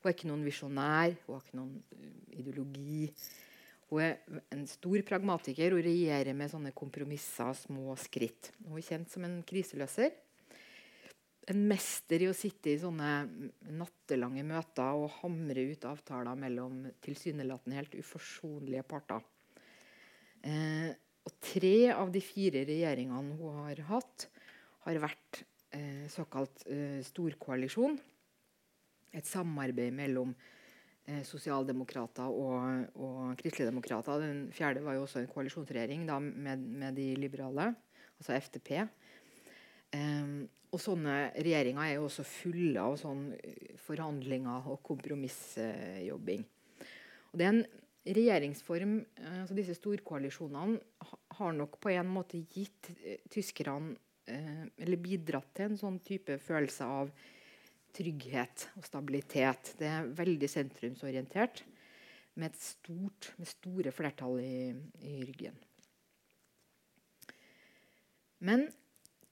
hun 0.00 0.10
er 0.10 0.16
ikke 0.16 0.28
noen 0.28 0.44
visjonær, 0.44 1.14
hun 1.24 1.36
har 1.36 1.46
ikke 1.46 1.60
noen 1.62 1.78
uh, 1.96 2.10
ideologi. 2.36 3.08
Hun 3.90 4.02
er 4.04 4.42
en 4.54 4.66
stor 4.70 5.02
pragmatiker 5.06 5.74
og 5.74 5.82
regjerer 5.82 6.36
med 6.38 6.52
sånne 6.52 6.70
kompromisser, 6.76 7.50
og 7.50 7.58
små 7.58 7.96
skritt. 7.98 8.52
Hun 8.62 8.78
er 8.78 8.86
kjent 8.86 9.10
som 9.10 9.26
en 9.26 9.40
kriseløser. 9.46 10.14
En 11.50 11.64
mester 11.66 12.22
i 12.22 12.28
å 12.30 12.36
sitte 12.36 12.70
i 12.70 12.78
sånne 12.78 13.10
nattelange 13.74 14.44
møter 14.46 14.94
og 14.94 15.10
hamre 15.16 15.64
ut 15.72 15.86
avtaler 15.90 16.38
mellom 16.38 16.84
tilsynelatende 17.02 17.80
helt 17.80 17.96
uforsonlige 17.98 18.84
parter. 18.86 19.26
Eh, 20.46 20.92
og 21.26 21.34
tre 21.42 21.90
av 21.90 22.14
de 22.14 22.22
fire 22.22 22.62
regjeringene 22.68 23.40
hun 23.40 23.58
har 23.64 23.82
hatt, 23.90 24.28
har 24.86 25.02
vært 25.02 25.42
eh, 25.74 26.06
såkalt 26.12 26.62
eh, 26.70 27.02
storkoalisjon. 27.10 27.98
Et 29.18 29.26
samarbeid 29.26 29.98
mellom 29.98 30.30
eh, 30.30 30.59
sosialdemokrater 31.26 32.28
og, 32.30 32.84
og 33.00 33.32
kristeligdemokrater. 33.40 34.20
Den 34.22 34.44
fjerde 34.54 34.84
var 34.84 34.94
jo 34.94 35.06
også 35.06 35.22
en 35.22 35.30
koalisjonsregjering 35.32 36.04
da, 36.06 36.20
med, 36.22 36.62
med, 36.62 36.94
de 36.94 37.08
liberale, 37.18 37.72
altså 38.20 38.36
FTP. 38.36 38.70
Eh, 39.96 40.34
og 40.70 40.78
sånne 40.78 41.14
regjeringer 41.34 41.82
er 41.82 41.96
jo 41.96 42.06
også 42.06 42.24
fulle 42.26 42.82
av 42.82 42.96
sånn 43.00 43.30
eh, 43.34 43.74
forhandlinger 43.82 44.68
og 44.70 44.82
kompromissjobbing. 44.86 46.44
Og 47.30 47.40
det 47.40 47.46
er 47.46 47.54
en 47.56 47.64
regjeringsform 48.06 48.94
eh, 49.00 49.40
altså 49.42 49.56
Disse 49.58 49.74
storkoalisjonene 49.78 51.10
har 51.40 51.58
nok 51.58 51.80
på 51.82 51.90
en 51.94 52.14
måte 52.14 52.44
gitt 52.50 52.92
eh, 53.00 53.20
tyskerne 53.30 53.96
Eller 54.30 55.00
bidratt 55.02 55.48
til 55.56 55.72
en 55.72 55.78
sånn 55.80 55.96
type 56.06 56.36
følelse 56.38 56.86
av 56.86 57.08
trygghet 57.96 58.68
og 58.78 58.84
stabilitet. 58.86 59.74
Det 59.78 59.88
er 59.88 60.12
veldig 60.16 60.48
sentrumsorientert 60.50 61.64
med, 62.40 62.50
stort, 62.58 63.34
med 63.38 63.46
store 63.50 63.90
flertall 63.94 64.40
i, 64.42 64.74
i, 65.02 65.24
ryggen. 65.28 65.56
Men 68.40 68.68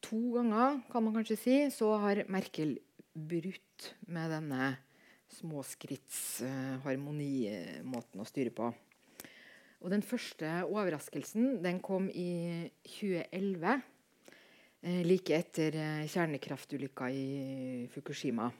to 0.04 0.32
ganger 0.34 0.80
kan 0.92 1.02
man 1.04 1.14
kanskje 1.16 1.36
si, 1.40 1.70
så 1.72 1.96
har 2.02 2.28
Merkel 2.28 2.78
brutt 3.14 3.94
med 4.06 4.30
denne 4.34 4.76
småskrittsharmonimåten 5.38 8.20
å 8.20 8.24
styre 8.28 8.50
på. 8.54 8.74
Og 9.78 9.90
Den 9.92 10.02
første 10.02 10.64
overraskelsen 10.66 11.62
den 11.62 11.80
kom 11.84 12.10
i 12.10 12.70
2011 12.82 13.78
Eh, 13.78 13.98
like 14.80 15.35
etter 15.35 15.75
eh, 15.75 16.06
kjernekraftulykka 16.06 17.11
i 17.11 17.88
Fukushima. 17.90 18.50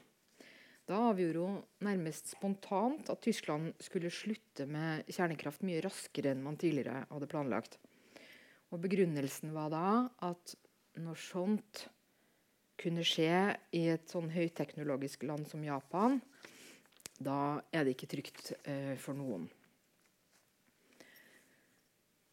Da 0.89 0.97
avgjorde 1.11 1.43
hun 1.45 1.59
nærmest 1.85 2.33
spontant 2.33 3.11
at 3.13 3.21
Tyskland 3.21 3.75
skulle 3.79 4.09
slutte 4.11 4.65
med 4.65 5.05
kjernekraft 5.07 5.61
mye 5.63 5.83
raskere 5.85 6.33
enn 6.33 6.41
man 6.43 6.57
tidligere 6.59 7.05
hadde 7.11 7.29
planlagt. 7.29 7.77
Og 8.73 8.81
Begrunnelsen 8.81 9.53
var 9.53 9.69
da 9.71 9.85
at 10.25 10.55
når 10.99 11.21
sånt 11.21 11.85
kunne 12.79 13.05
skje 13.05 13.53
i 13.75 13.85
et 13.93 14.09
sånn 14.09 14.31
høyteknologisk 14.33 15.23
land 15.29 15.47
som 15.47 15.63
Japan, 15.63 16.17
da 17.19 17.61
er 17.75 17.85
det 17.85 17.95
ikke 17.95 18.11
trygt 18.15 18.51
eh, 18.63 18.95
for 18.99 19.15
noen. 19.15 19.47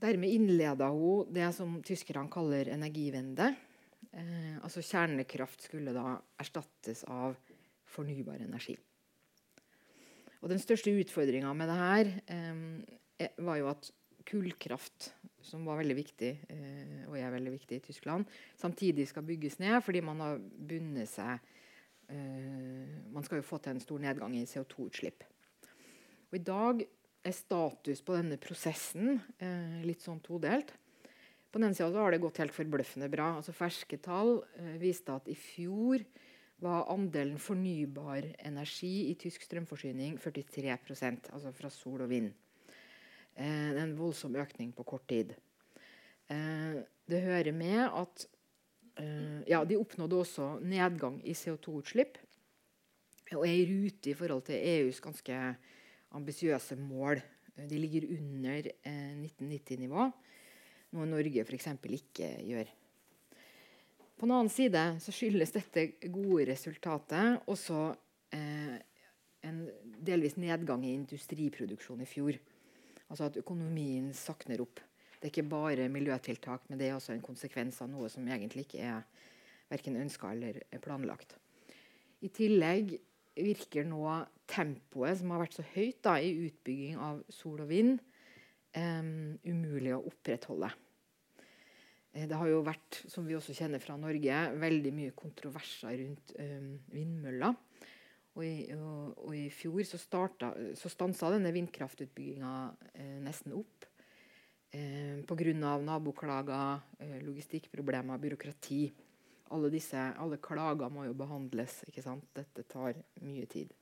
Dermed 0.02 0.33
innleda 0.33 0.90
hun 0.93 1.31
det 1.33 1.49
som 1.57 1.78
tyskerne 1.85 2.31
kaller 2.33 2.69
energivende 2.75 3.55
altså 4.16 4.80
Kjernekraft 4.80 5.66
skulle 5.66 5.92
da 5.92 6.16
erstattes 6.40 7.02
av 7.04 7.37
fornybar 7.90 8.40
energi. 8.40 8.76
Og 10.40 10.50
Den 10.52 10.62
største 10.62 10.94
utfordringa 10.94 11.52
med 11.56 11.70
det 11.70 11.76
her 11.80 12.11
eh, 12.30 13.30
var 13.42 13.61
jo 13.61 13.70
at 13.73 13.90
kullkraft, 14.26 15.12
som 15.42 15.64
var 15.66 15.80
veldig 15.80 15.96
viktig, 15.96 16.32
eh, 16.50 17.04
og 17.06 17.16
er 17.18 17.32
veldig 17.35 17.52
viktig 17.54 17.78
i 17.78 17.85
Tyskland, 17.85 18.26
samtidig 18.58 19.06
skal 19.11 19.26
bygges 19.26 19.61
ned 19.62 19.78
fordi 19.85 20.02
man 20.04 20.23
har 20.23 20.40
bundet 20.40 21.11
seg 21.11 21.38
eh, 22.11 22.96
Man 23.12 23.25
skal 23.25 23.40
jo 23.40 23.46
få 23.46 23.58
til 23.62 23.75
en 23.75 23.82
stor 23.82 24.02
nedgang 24.02 24.35
i 24.37 24.46
CO2-utslipp. 24.46 25.25
Og 26.30 26.38
I 26.38 26.44
dag 26.44 26.82
er 27.26 27.35
status 27.35 28.02
på 28.06 28.14
denne 28.14 28.38
prosessen 28.38 29.16
eh, 29.42 29.82
litt 29.87 30.04
sånn 30.04 30.20
todelt. 30.23 30.75
På 31.57 31.61
den 31.63 31.73
sida 31.73 31.89
har 31.97 32.13
det 32.13 32.21
gått 32.21 32.37
helt 32.43 32.53
forbløffende 32.53 33.07
bra. 33.09 33.31
Altså 33.39 33.55
Ferske 33.57 33.97
tall 34.05 34.43
eh, 34.61 34.75
viste 34.77 35.15
at 35.15 35.25
i 35.33 35.37
fjor 35.41 36.03
var 36.61 36.91
andelen 36.93 37.39
fornybar 37.41 38.27
energi 38.45 39.07
i 39.09 39.15
tysk 39.17 39.47
strømforsyning 39.47 40.19
43% 40.21 41.31
altså 41.33 41.53
fra 41.57 41.71
sol 41.73 42.05
og 42.05 42.11
vind. 42.13 42.29
Eh, 43.41 43.73
en 43.73 43.95
voldsom 43.97 44.37
økning 44.37 44.75
på 44.77 44.85
kort 44.85 45.07
tid. 45.09 45.33
Eh, 46.29 46.77
det 47.09 47.23
hører 47.25 47.57
med 47.57 47.87
at 47.87 48.27
eh, 49.01 49.41
ja, 49.49 49.65
de 49.65 49.81
oppnådde 49.81 50.21
også 50.27 50.51
nedgang 50.61 51.23
i 51.25 51.33
CO2-utslipp. 51.33 52.21
Og 53.33 53.49
er 53.49 53.55
i 53.55 53.67
rute 53.73 54.13
i 54.13 54.19
forhold 54.21 54.45
til 54.53 54.61
EUs 54.61 55.01
ganske 55.01 55.41
ambisiøse 56.21 56.77
mål. 56.85 57.25
De 57.57 57.81
ligger 57.81 58.11
under 58.13 58.75
1990-nivå, 58.85 60.11
noe 60.95 61.07
Norge 61.09 61.45
f.eks. 61.45 61.71
ikke 61.99 62.31
gjør. 62.47 62.73
På 64.16 64.25
den 64.25 64.33
annen 64.33 64.52
side 64.52 64.83
så 65.02 65.12
skyldes 65.12 65.52
dette 65.52 65.88
gode 66.09 66.47
resultatet 66.49 67.49
også 67.52 67.81
eh, 68.33 68.76
en 69.47 69.64
delvis 70.07 70.38
nedgang 70.40 70.85
i 70.87 70.95
industriproduksjon 70.97 72.00
i 72.02 72.09
fjor. 72.09 72.38
Altså 73.11 73.28
at 73.28 73.40
økonomien 73.43 74.09
sakner 74.16 74.62
opp. 74.64 74.81
Det 75.16 75.28
er 75.28 75.33
ikke 75.33 75.50
bare 75.50 75.88
miljøtiltak, 75.93 76.64
men 76.69 76.81
det 76.81 76.88
er 76.88 76.97
også 76.97 77.14
en 77.14 77.25
konsekvens 77.25 77.81
av 77.85 77.90
noe 77.93 78.09
som 78.12 78.26
egentlig 78.28 78.66
ikke 78.66 78.83
er 78.88 79.05
verken 79.71 79.99
ønska 80.00 80.33
eller 80.33 80.61
planlagt. 80.85 81.37
I 82.25 82.31
tillegg 82.33 82.97
virker 83.37 83.85
nå 83.85 84.02
tempoet 84.49 85.21
som 85.21 85.33
har 85.35 85.43
vært 85.45 85.57
så 85.59 85.64
høyt 85.75 86.00
da, 86.05 86.16
i 86.21 86.33
utbygging 86.47 87.00
av 87.02 87.21
sol 87.33 87.61
og 87.64 87.69
vind, 87.69 87.99
um, 88.76 89.37
umulig 89.49 89.95
å 89.97 90.04
opprettholde. 90.09 90.71
Eh, 92.12 92.26
det 92.28 92.38
har 92.38 92.50
jo 92.50 92.62
vært, 92.66 93.02
som 93.12 93.26
vi 93.28 93.37
også 93.37 93.56
kjenner 93.56 93.83
fra 93.83 93.99
Norge, 94.00 94.40
veldig 94.61 94.92
mye 94.97 95.16
kontroverser 95.16 95.99
rundt 96.02 96.37
um, 96.40 96.73
vindmøller. 96.92 97.56
Og 98.37 98.45
i, 98.45 98.68
og, 98.76 99.16
og 99.25 99.33
i 99.33 99.47
fjor 99.49 99.80
så, 99.88 99.99
starta, 100.00 100.50
så 100.76 100.90
stansa 100.92 101.30
denne 101.33 101.52
vindkraftutbygginga 101.56 102.52
eh, 102.92 103.16
nesten 103.25 103.54
opp. 103.56 103.87
Eh, 104.76 105.23
Pga. 105.25 105.54
naboklager, 105.80 106.83
eh, 107.00 107.18
logistikkproblemer, 107.25 108.21
byråkrati. 108.21 108.83
Alle, 109.56 109.71
disse, 109.71 109.97
alle 109.97 110.37
klager 110.37 110.92
må 110.92 111.06
jo 111.06 111.14
behandles. 111.16 111.83
ikke 111.88 112.04
sant? 112.04 112.28
Dette 112.37 112.66
tar 112.68 112.99
mye 113.25 113.47
tid. 113.49 113.73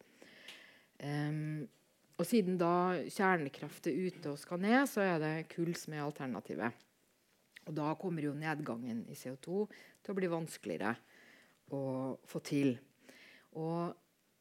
Um, 1.02 1.66
og 2.14 2.26
siden 2.28 2.58
da 2.60 2.94
kjernekraft 3.10 3.88
er 3.90 3.98
ute 4.06 4.30
og 4.30 4.38
skal 4.38 4.60
ned, 4.62 4.84
så 4.90 5.02
er 5.02 5.18
det 5.22 5.32
kull 5.50 5.74
som 5.78 5.96
er 5.96 6.04
alternativet. 6.04 6.84
Og 7.64 7.74
da 7.74 7.90
kommer 7.98 8.26
jo 8.26 8.36
nedgangen 8.36 9.02
i 9.10 9.16
CO2 9.18 9.64
til 10.04 10.12
å 10.12 10.16
bli 10.18 10.30
vanskeligere 10.30 10.94
å 11.74 11.82
få 12.28 12.42
til. 12.44 12.76
Og 13.58 13.94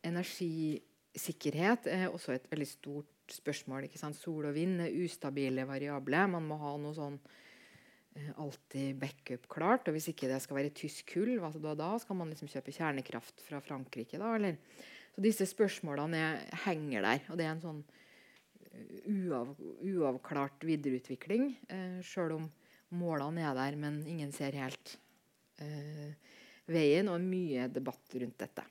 Energisikkerhet 0.04 1.88
er 1.88 2.10
også 2.12 2.34
et 2.36 2.50
veldig 2.52 2.68
stort 2.68 3.32
spørsmål. 3.32 3.88
Sol 4.12 4.50
og 4.50 4.56
vind 4.58 4.82
er 4.84 4.98
ustabile 5.00 5.64
variabler. 5.68 6.28
Man 6.28 6.50
må 6.50 6.58
ha 6.60 6.74
noe 6.76 6.92
sånn 6.98 7.16
eh, 8.18 8.34
alltid 8.36 9.00
backup 9.00 9.48
klart. 9.48 9.88
Og 9.88 9.96
hvis 9.96 10.10
ikke 10.12 10.28
det 10.28 10.42
skal 10.44 10.60
være 10.60 10.74
tysk 10.76 11.16
kull, 11.16 11.38
hva 11.40 11.76
da? 11.80 11.94
Skal 12.04 12.20
man 12.20 12.34
liksom 12.34 12.52
kjøpe 12.52 12.76
kjernekraft 12.76 13.46
fra 13.48 13.64
Frankrike 13.64 14.20
da, 14.20 14.36
eller? 14.36 14.60
Så 15.14 15.22
disse 15.22 15.46
spørsmålene 15.46 16.20
er, 16.20 16.44
henger 16.66 17.06
der. 17.06 17.26
Og 17.30 17.38
det 17.38 17.46
er 17.46 17.54
en 17.54 17.64
sånn 17.64 17.82
eh, 18.72 19.10
uav, 19.14 19.54
uavklart 19.86 20.66
videreutvikling. 20.66 21.52
Eh, 21.70 22.00
Sjøl 22.06 22.38
om 22.40 22.48
målene 22.98 23.46
er 23.46 23.58
der, 23.58 23.78
men 23.80 24.02
ingen 24.10 24.34
ser 24.34 24.58
helt 24.58 24.96
eh, 25.62 26.16
veien, 26.70 27.12
og 27.12 27.22
mye 27.22 27.68
debatt 27.74 28.18
rundt 28.18 28.42
dette. 28.42 28.66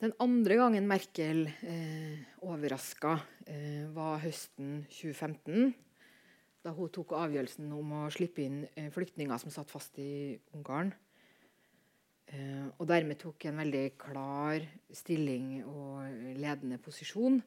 Den 0.00 0.14
andre 0.24 0.56
gangen 0.56 0.86
Merkel 0.88 1.44
eh, 1.60 2.24
overraska, 2.48 3.18
eh, 3.44 3.84
var 3.92 4.22
høsten 4.22 4.86
2015. 4.88 5.74
Da 6.64 6.72
hun 6.72 6.88
tok 6.92 7.12
avgjørelsen 7.18 7.68
om 7.76 7.92
å 7.98 8.00
slippe 8.12 8.46
inn 8.46 8.62
eh, 8.72 8.88
flyktninger 8.94 9.42
som 9.42 9.52
satt 9.52 9.68
fast 9.68 10.00
i 10.00 10.38
Ungarn. 10.56 10.94
Eh, 12.30 12.66
og 12.78 12.86
dermed 12.86 13.18
tok 13.18 13.48
en 13.48 13.58
veldig 13.58 13.86
klar 13.98 14.62
stilling 14.94 15.64
og 15.66 16.06
ledende 16.38 16.78
posisjon 16.78 17.40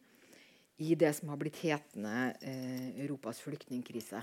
i 0.83 0.95
det 0.99 1.13
som 1.15 1.31
har 1.31 1.39
blitt 1.39 1.61
hetende 1.63 2.33
eh, 2.43 2.89
Europas 3.05 3.39
flyktningkrise. 3.45 4.19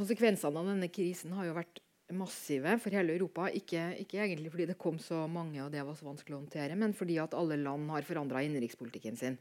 Konsekvensene 0.00 0.60
av 0.60 0.68
denne 0.68 0.88
krisen 0.92 1.32
har 1.36 1.48
jo 1.48 1.56
vært 1.56 1.80
massive 2.16 2.76
for 2.82 2.94
hele 2.94 3.14
Europa. 3.16 3.48
Ikke, 3.52 3.94
ikke, 4.00 4.20
egentlig 4.24 4.52
fordi 4.52 4.68
det 4.70 4.80
kom 4.80 5.00
så 5.00 5.26
mange 5.28 5.60
og 5.64 5.72
det 5.72 5.84
var 5.86 5.96
så 5.96 6.08
vanskelig 6.08 6.36
å 6.36 6.42
håndtere, 6.42 6.76
men 6.76 6.92
fordi 6.96 7.16
at 7.22 7.36
alle 7.36 7.58
land 7.60 7.88
har 7.92 8.04
forandra 8.08 8.44
innenrikspolitikken 8.44 9.16
sin. 9.20 9.40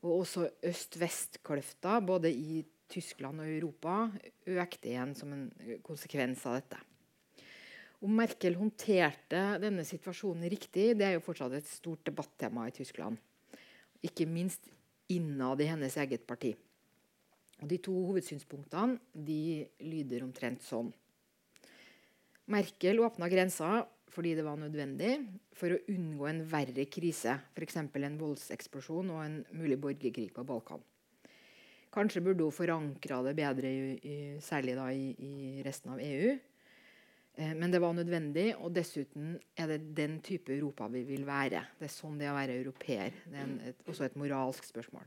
Og 0.00 0.22
også 0.22 0.46
øst-vest-kløfta, 0.64 1.98
både 2.00 2.30
i 2.32 2.62
Tyskland 2.90 3.42
og 3.42 3.50
Europa, 3.50 3.96
økte 4.48 4.90
igjen 4.90 5.12
som 5.14 5.32
en 5.34 5.50
konsekvens 5.86 6.46
av 6.48 6.56
dette. 6.58 6.78
Om 8.00 8.14
Merkel 8.16 8.56
håndterte 8.56 9.42
denne 9.60 9.84
situasjonen 9.84 10.48
riktig, 10.48 10.94
det 10.96 11.04
er 11.04 11.18
jo 11.18 11.24
fortsatt 11.24 11.58
et 11.58 11.68
stort 11.68 12.00
debattema 12.08 12.64
i 12.66 12.72
Tyskland. 12.72 13.20
Ikke 14.00 14.24
minst 14.24 14.70
innad 15.12 15.60
i 15.60 15.68
hennes 15.68 15.98
eget 16.00 16.24
parti. 16.26 16.54
Og 17.60 17.68
De 17.68 17.76
to 17.84 17.92
hovedsynspunktene 17.92 18.96
de 19.12 19.66
lyder 19.84 20.24
omtrent 20.24 20.64
sånn. 20.64 20.88
Merkel 22.50 23.02
åpna 23.04 23.28
grensa 23.30 23.84
fordi 24.10 24.34
det 24.38 24.44
var 24.46 24.58
nødvendig 24.58 25.14
for 25.56 25.74
å 25.74 25.80
unngå 25.92 26.26
en 26.30 26.44
verre 26.50 26.86
krise, 26.90 27.36
f.eks. 27.54 27.76
en 27.80 28.18
voldseksplosjon 28.20 29.12
og 29.14 29.20
en 29.24 29.36
mulig 29.56 29.78
borgerkrig 29.80 30.30
på 30.34 30.44
Balkan. 30.46 30.82
Kanskje 31.90 32.22
burde 32.22 32.46
hun 32.46 32.54
forankra 32.54 33.18
det 33.26 33.34
bedre, 33.38 33.70
i, 33.98 34.16
særlig 34.42 34.76
da 34.78 34.86
i, 34.94 35.10
i, 35.18 35.34
resten 35.66 35.94
av 35.94 36.02
EU. 36.02 36.36
Eh, 37.34 37.54
men 37.58 37.72
det 37.72 37.80
var 37.82 37.96
nødvendig, 37.96 38.52
og 38.62 38.74
dessuten 38.74 39.32
er 39.58 39.72
det 39.72 39.80
den 39.98 40.20
type 40.22 40.54
Europa 40.54 40.86
vi 40.92 41.02
vil 41.08 41.26
være. 41.26 41.64
Det 41.80 41.88
er 41.88 41.94
sånn 41.94 42.18
det 42.20 42.28
er 42.28 42.34
å 42.34 42.38
være 42.38 42.60
europeer. 42.60 43.18
Det 43.26 43.34
er 43.34 43.42
en, 43.46 43.56
et, 43.72 43.82
også 43.90 44.06
et 44.06 44.18
moralsk 44.22 44.70
spørsmål. 44.70 45.06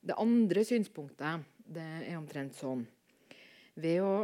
Det 0.00 0.18
andre 0.18 0.64
synspunktet 0.66 1.46
det 1.70 1.86
er 2.08 2.16
omtrent 2.16 2.56
sånn 2.56 2.86
Ved 3.80 4.00
å 4.02 4.14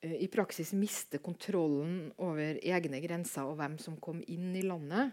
i 0.00 0.28
praksis 0.32 0.72
miste 0.72 1.20
kontrollen 1.20 2.10
over 2.22 2.60
egne 2.64 3.02
grenser 3.04 3.48
og 3.48 3.58
hvem 3.58 3.76
som 3.82 3.98
kom 4.00 4.22
inn 4.32 4.54
i 4.56 4.64
landet, 4.64 5.12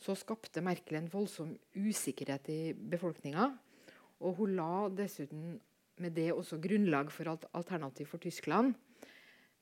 så 0.00 0.14
skapte 0.16 0.62
Merkel 0.64 1.00
en 1.00 1.10
voldsom 1.12 1.50
usikkerhet 1.76 2.46
i 2.52 2.60
befolkninga. 2.72 3.50
Og 4.24 4.38
hun 4.38 4.54
la 4.56 4.86
dessuten 4.92 5.58
med 6.00 6.14
det 6.16 6.30
også 6.32 6.60
grunnlag 6.62 7.10
for 7.12 7.28
alt 7.28 7.44
alternativ 7.56 8.08
for 8.12 8.22
Tyskland. 8.22 8.72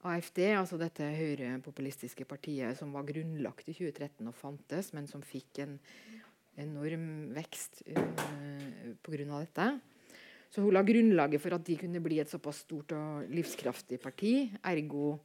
AFD, 0.06 0.44
altså 0.54 0.78
dette 0.78 1.02
høyrepopulistiske 1.02 2.22
partiet 2.28 2.78
som 2.78 2.92
var 2.94 3.06
grunnlagt 3.08 3.66
i 3.66 3.74
2013 3.74 4.28
og 4.30 4.36
fantes, 4.38 4.92
men 4.94 5.08
som 5.10 5.24
fikk 5.26 5.58
en 5.64 5.74
enorm 6.58 7.32
vekst 7.34 7.82
uh, 7.88 7.98
eh, 7.98 8.92
pga. 9.02 9.24
dette. 9.32 9.66
Så 10.48 10.64
hun 10.64 10.72
la 10.72 10.84
grunnlaget 10.86 11.42
for 11.42 11.56
at 11.56 11.64
de 11.66 11.76
kunne 11.76 12.00
bli 12.00 12.20
et 12.22 12.30
såpass 12.30 12.62
stort 12.64 12.94
og 12.96 13.28
livskraftig 13.32 14.00
parti. 14.00 14.32
Ergo 14.64 15.18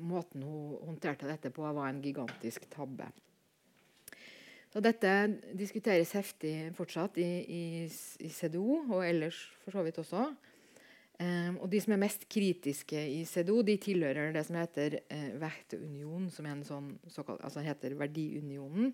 måten 0.00 0.42
hun 0.42 0.78
håndterte 0.88 1.28
dette 1.28 1.52
på, 1.52 1.64
var 1.76 1.90
en 1.90 2.00
gigantisk 2.02 2.64
tabbe. 2.72 3.10
Så 4.72 4.80
dette 4.82 5.10
diskuteres 5.54 6.14
heftig 6.16 6.72
fortsatt 6.74 7.20
i, 7.22 7.28
i, 7.46 7.62
i 8.26 8.30
CDO, 8.32 8.80
og 8.88 9.04
ellers 9.06 9.36
for 9.62 9.76
så 9.76 9.84
vidt 9.86 10.00
også. 10.02 10.24
Um, 11.14 11.60
og 11.62 11.68
De 11.70 11.78
som 11.78 11.92
er 11.94 12.00
mest 12.02 12.24
kritiske 12.26 12.98
i 12.98 13.20
CDO, 13.28 13.60
de 13.62 13.76
tilhører 13.78 14.32
det 14.34 14.42
som 14.48 14.58
heter 14.58 14.98
uh, 15.04 15.36
Werteunion, 15.38 16.26
som 16.34 16.48
er 16.48 16.56
en 16.56 16.64
sånn, 16.66 16.88
såkalt, 17.06 17.44
altså 17.46 17.62
heter 17.62 17.94
Verdiunionen, 18.00 18.90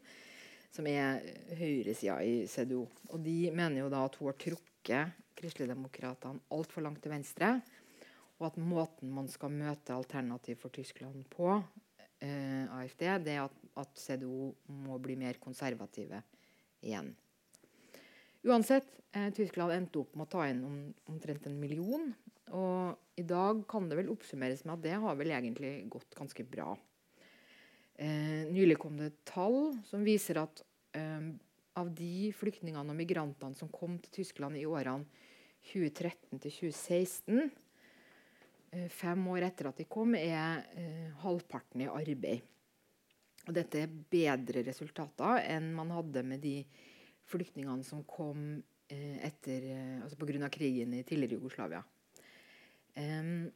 som 0.71 0.85
er 0.91 1.23
høyresida 1.57 2.19
i 2.29 2.43
CDO. 2.51 2.83
Og 3.09 3.25
De 3.25 3.39
mener 3.49 3.81
jo 3.81 3.89
da 3.95 4.05
at 4.05 4.21
hun 4.21 4.29
har 4.29 4.37
trukket 4.37 4.70
kristeligdemokratene 4.85 6.43
altfor 6.55 6.85
langt 6.85 7.03
til 7.05 7.15
venstre. 7.15 7.55
Og 8.41 8.49
at 8.49 8.59
måten 8.61 9.11
man 9.13 9.29
skal 9.29 9.53
møte 9.53 9.95
Alternativ 9.95 10.63
for 10.63 10.73
Tyskland 10.73 11.27
på, 11.33 11.59
eh, 12.21 12.65
AFD, 12.79 13.05
det 13.25 13.35
er 13.37 13.43
at, 13.45 13.57
at 13.77 13.99
CDO 14.01 14.55
må 14.69 14.99
bli 14.99 15.17
mer 15.21 15.37
konservative 15.43 16.23
igjen. 16.81 17.13
Uansett, 18.49 18.89
eh, 19.13 19.29
Tyskland 19.37 19.75
endte 19.75 20.01
opp 20.01 20.17
med 20.17 20.27
å 20.27 20.33
ta 20.33 20.47
inn 20.49 20.65
om, 20.65 20.79
omtrent 21.13 21.47
en 21.47 21.61
million. 21.61 22.15
Og 22.57 23.21
i 23.21 23.25
dag 23.29 23.61
kan 23.69 23.89
det 23.89 23.99
vel 24.01 24.11
oppsummeres 24.13 24.65
med 24.65 24.79
at 24.79 24.87
det 24.87 24.97
har 25.03 25.19
vel 25.19 25.35
egentlig 25.37 25.75
gått 25.93 26.17
ganske 26.17 26.47
bra. 26.49 26.73
Eh, 28.01 28.49
nylig 28.49 28.79
kom 28.81 28.97
det 28.97 29.13
tall 29.29 29.75
som 29.85 30.07
viser 30.07 30.41
at 30.41 30.63
eh, 30.97 31.29
av 31.79 31.91
de 31.95 32.31
flyktningene 32.35 32.93
og 32.93 32.99
migrantene 32.99 33.57
som 33.59 33.71
kom 33.73 33.99
til 34.03 34.21
Tyskland 34.21 34.59
i 34.59 34.67
årene 34.67 35.07
2013 35.71 36.41
til 36.41 36.55
2016, 36.73 37.51
eh, 38.73 38.89
fem 38.89 39.27
år 39.29 39.47
etter 39.51 39.69
at 39.71 39.79
de 39.79 39.87
kom, 39.89 40.15
er 40.17 40.65
eh, 40.75 41.11
halvparten 41.23 41.85
i 41.85 41.91
arbeid. 41.91 42.47
Og 43.49 43.55
dette 43.57 43.83
er 43.83 43.93
bedre 44.13 44.65
resultater 44.67 45.45
enn 45.49 45.71
man 45.77 45.93
hadde 45.95 46.25
med 46.27 46.43
de 46.45 46.59
flyktningene 47.31 47.85
som 47.87 48.03
kom 48.09 48.63
eh, 48.91 49.17
etter, 49.27 49.71
altså 50.03 50.19
pga. 50.19 50.51
krigen 50.53 50.95
i 50.95 51.05
tidligere 51.05 51.39
Jugoslavia. 51.39 51.83
Um, 52.97 53.47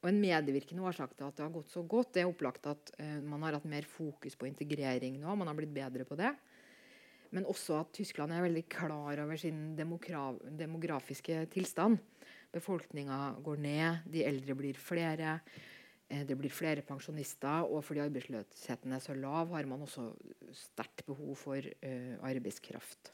og 0.00 0.08
En 0.08 0.20
medvirkende 0.20 0.84
årsak 0.84 1.14
til 1.16 1.26
at 1.26 1.36
det 1.36 1.44
har 1.44 1.52
gått 1.52 1.72
så 1.72 1.82
godt, 1.82 2.14
det 2.14 2.22
er 2.22 2.28
opplagt 2.28 2.66
at 2.68 2.92
uh, 3.00 3.20
man 3.24 3.42
har 3.44 3.56
hatt 3.56 3.68
mer 3.68 3.84
fokus 3.88 4.36
på 4.36 4.48
integrering 4.48 5.18
nå. 5.20 5.34
Man 5.36 5.48
har 5.48 5.56
blitt 5.56 5.72
bedre 5.74 6.06
på 6.08 6.16
det. 6.16 6.30
Men 7.30 7.46
også 7.46 7.78
at 7.78 7.92
Tyskland 7.94 8.32
er 8.34 8.42
veldig 8.42 8.64
klar 8.72 9.20
over 9.22 9.38
sin 9.38 9.76
demografiske 9.78 11.44
tilstand. 11.52 12.00
Befolkninga 12.50 13.36
går 13.44 13.60
ned, 13.62 14.08
de 14.10 14.24
eldre 14.26 14.56
blir 14.58 14.78
flere. 14.78 15.38
Eh, 16.10 16.26
det 16.26 16.34
blir 16.38 16.50
flere 16.50 16.82
pensjonister, 16.82 17.70
og 17.70 17.84
fordi 17.86 18.02
arbeidsløsheten 18.02 18.92
er 18.92 18.98
så 18.98 19.14
lav, 19.14 19.54
har 19.54 19.66
man 19.70 19.86
også 19.86 20.08
sterkt 20.52 21.04
behov 21.06 21.36
for 21.38 21.56
uh, 21.86 22.14
arbeidskraft. 22.26 23.12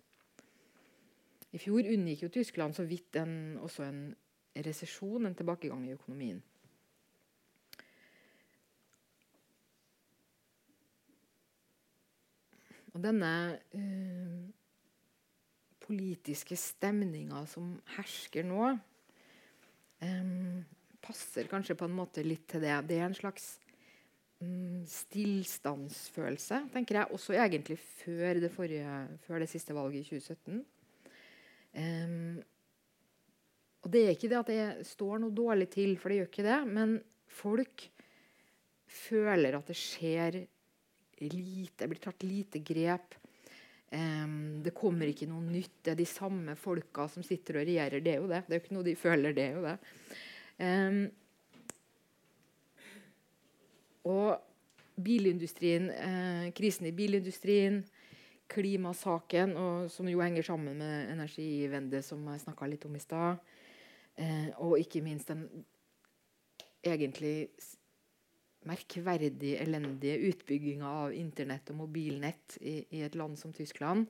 I 1.53 1.61
fjor 1.61 1.85
unngikk 1.93 2.25
jo 2.25 2.33
Tyskland 2.33 2.75
så 2.77 2.87
vidt 2.89 3.17
en, 3.21 3.59
også 3.61 3.85
en 3.85 4.01
resesjon, 4.65 5.27
en 5.27 5.37
tilbakegang 5.37 5.85
i 5.85 5.93
økonomien. 5.93 6.41
Og 12.97 13.03
denne 13.05 13.31
uh, 13.77 14.06
politiske 15.87 16.59
stemninga 16.59 17.45
som 17.51 17.77
hersker 17.97 18.47
nå 18.47 18.73
um, 20.03 20.65
passer 21.05 21.49
kanskje 21.51 21.77
på 21.79 21.87
en 21.87 21.97
måte 21.97 22.25
litt 22.27 22.47
til 22.51 22.65
det. 22.65 22.75
Det 22.89 22.99
er 22.99 23.07
en 23.09 23.17
slags 23.17 23.49
um, 24.43 24.83
stillstandsfølelse, 24.91 26.65
tenker 26.75 27.01
jeg. 27.01 27.15
Også 27.15 27.37
egentlig 27.37 27.79
før 27.79 28.43
det, 28.43 28.53
forrige, 28.55 28.99
før 29.27 29.45
det 29.45 29.51
siste 29.53 29.77
valget 29.77 30.03
i 30.03 30.21
2017. 30.21 30.65
Um, 31.77 32.39
og 33.87 33.93
det 33.95 34.03
er 34.03 34.17
ikke 34.17 34.33
det 34.33 34.41
at 34.41 34.51
det 34.51 34.89
står 34.89 35.21
noe 35.23 35.35
dårlig 35.35 35.69
til, 35.71 35.95
for 36.01 36.11
det 36.11 36.21
gjør 36.21 36.33
ikke 36.33 36.49
det. 36.49 36.59
Men 36.67 36.97
folk 37.31 37.87
føler 38.87 39.59
at 39.59 39.71
det 39.71 39.79
skjer 39.79 40.41
lite, 41.23 41.87
blir 41.89 42.03
tatt 42.03 42.27
lite 42.27 42.61
grep. 42.67 43.15
Um, 43.93 44.63
det 44.65 44.73
kommer 44.75 45.07
ikke 45.07 45.29
noe 45.31 45.45
nytt. 45.47 45.79
Det 45.85 45.93
er 45.95 46.01
de 46.01 46.09
samme 46.11 46.57
folka 46.59 47.07
som 47.11 47.23
sitter 47.27 47.61
og 47.61 47.69
regjerer. 47.69 48.03
Det 48.03 48.15
er 48.15 48.19
jo 48.23 48.31
det. 48.31 48.43
Det 48.47 48.55
er 48.55 48.59
jo 48.59 48.65
ikke 48.65 48.77
noe 48.79 48.89
de 48.89 48.97
føler, 48.99 49.37
det 49.37 49.45
er 49.45 49.55
jo 49.55 49.63
det. 49.67 49.77
Um, 50.57 50.99
og 54.07 55.03
bilindustrien, 55.07 55.91
uh, 55.93 56.49
krisen 56.57 56.89
i 56.91 56.95
bilindustrien, 56.97 57.85
klimasaken, 58.51 59.55
og, 59.59 59.89
som 59.91 60.09
jo 60.11 60.23
henger 60.23 60.47
sammen 60.47 60.79
med 60.79 61.13
Energivende, 61.15 62.03
som 62.03 62.27
jeg 62.33 62.43
snakka 62.43 62.69
litt 62.71 62.87
om 62.89 62.95
i 62.99 63.03
stad, 63.03 63.43
uh, 64.19 64.51
og 64.67 64.79
ikke 64.83 65.03
minst 65.05 65.31
den 65.31 65.47
egentlig 66.87 67.51
merkverdig 68.67 69.55
elendige 69.63 70.19
utbygginga 70.31 70.91
av 71.05 71.15
Internett 71.15 71.71
og 71.73 71.81
mobilnett 71.85 72.59
i, 72.61 72.81
i, 72.91 73.03
et 73.07 73.15
land 73.19 73.39
som 73.39 73.55
Tyskland 73.55 74.07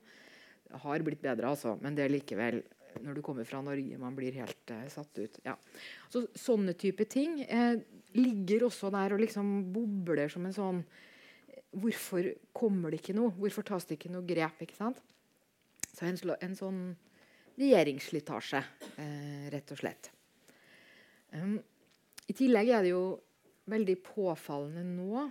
har 0.83 1.05
blitt 1.07 1.23
bedre, 1.23 1.53
altså, 1.53 1.77
men 1.81 1.95
det 1.97 2.07
er 2.07 2.14
likevel 2.14 2.62
når 3.05 3.19
du 3.19 3.23
kommer 3.25 3.45
fra 3.45 3.61
Norge. 3.62 3.99
Man 4.01 4.16
blir 4.16 4.35
helt 4.38 4.73
uh, 4.73 4.87
satt 4.92 5.19
ut. 5.21 5.40
Ja. 5.45 5.55
Så, 6.12 6.25
sånne 6.38 6.73
type 6.81 7.05
ting 7.12 7.42
eh, 7.45 7.77
ligger 8.16 8.66
også 8.71 8.88
der 8.95 9.14
og 9.14 9.21
liksom 9.21 9.51
bobler 9.75 10.33
som 10.33 10.49
en 10.49 10.57
sånn 10.57 10.87
Hvorfor 11.77 12.25
kommer 12.57 12.92
det 12.92 13.03
ikke 13.03 13.14
noe? 13.16 13.35
Hvorfor 13.37 13.66
tas 13.69 13.85
det 13.85 13.99
ikke 13.99 14.09
noe 14.14 14.25
grep? 14.25 14.62
ikke 14.64 14.79
sant? 14.79 15.03
Så 15.90 16.07
en, 16.09 16.16
en 16.40 16.55
sånn 16.57 16.79
regjeringsslitasje, 17.57 18.62
eh, 19.03 19.47
rett 19.53 19.73
og 19.75 19.81
slett. 19.81 20.09
Um, 21.37 21.59
I 22.29 22.37
tillegg 22.37 22.71
er 22.73 22.87
det 22.87 22.95
jo 22.95 23.03
veldig 23.70 23.96
påfallende 24.07 24.85
nå, 24.87 25.26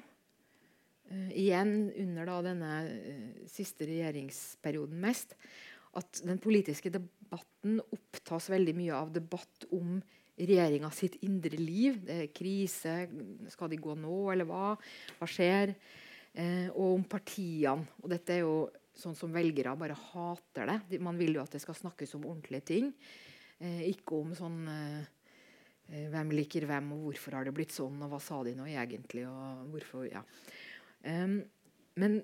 uh, 1.12 1.32
igjen 1.32 1.92
under 2.04 2.32
da 2.32 2.42
denne 2.50 2.74
uh, 2.90 3.48
siste 3.52 3.88
regjeringsperioden 3.90 5.00
mest, 5.02 5.38
at 5.96 6.22
den 6.28 6.42
politiske 6.44 6.92
debatten 6.92 7.80
opptas 7.96 8.50
veldig 8.52 8.76
mye 8.76 8.96
av 8.98 9.14
debatt 9.16 9.68
om 9.76 10.02
regjeringa 10.36 10.90
sitt 10.92 11.18
indre 11.24 11.58
liv. 11.60 12.02
Det 12.06 12.18
er 12.26 12.34
krise. 12.36 12.96
Skal 13.54 13.72
de 13.72 13.80
gå 13.82 13.96
nå, 13.98 14.18
eller 14.34 14.48
hva? 14.50 14.74
Hva 15.20 15.30
skjer? 15.30 15.72
Eh, 16.36 16.68
og 16.74 16.98
om 16.98 17.06
partiene. 17.08 17.88
Og 18.04 18.12
dette 18.12 18.36
er 18.36 18.44
jo 18.44 18.66
sånn 18.96 19.16
som 19.18 19.34
velgere 19.36 19.76
bare 19.80 19.96
hater 20.12 20.72
det. 20.72 21.00
Man 21.04 21.20
vil 21.20 21.38
jo 21.38 21.44
at 21.44 21.56
det 21.56 21.64
skal 21.64 21.78
snakkes 21.80 22.16
om 22.18 22.28
ordentlige 22.28 22.68
ting. 22.74 22.92
Eh, 23.60 23.86
ikke 23.94 24.20
om 24.20 24.36
sånn 24.36 24.60
eh, 24.72 25.12
hvem 25.86 26.32
liker 26.34 26.66
hvem, 26.70 26.92
og 26.96 27.10
hvorfor 27.10 27.38
har 27.38 27.46
det 27.46 27.54
blitt 27.56 27.74
sånn, 27.76 28.00
og 28.02 28.14
hva 28.14 28.20
sa 28.24 28.40
de 28.46 28.56
nå 28.58 28.66
egentlig? 28.72 29.28
og 29.30 29.68
hvorfor, 29.74 30.08
ja. 30.10 30.24
Um, 31.06 31.38
men 32.02 32.20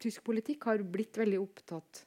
tysk 0.00 0.24
politikk 0.26 0.64
har 0.68 0.82
blitt 0.82 1.18
veldig 1.20 1.40
opptatt 1.42 2.02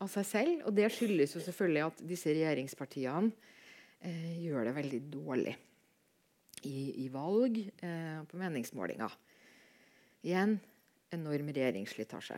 av 0.00 0.10
seg 0.12 0.26
selv. 0.26 0.62
Og 0.68 0.76
det 0.76 0.88
skyldes 0.94 1.36
jo 1.36 1.42
selvfølgelig 1.44 1.86
at 1.86 2.02
disse 2.12 2.32
regjeringspartiene 2.32 3.30
eh, 4.00 4.40
gjør 4.44 4.68
det 4.68 4.76
veldig 4.76 5.00
dårlig 5.12 5.54
i, 6.68 7.04
i 7.04 7.08
valg 7.12 7.60
eh, 7.60 8.20
på 8.28 8.40
meningsmålinger. 8.40 9.16
Igjen 10.26 10.58
enorm 11.14 11.48
regjeringsslitasje. 11.54 12.36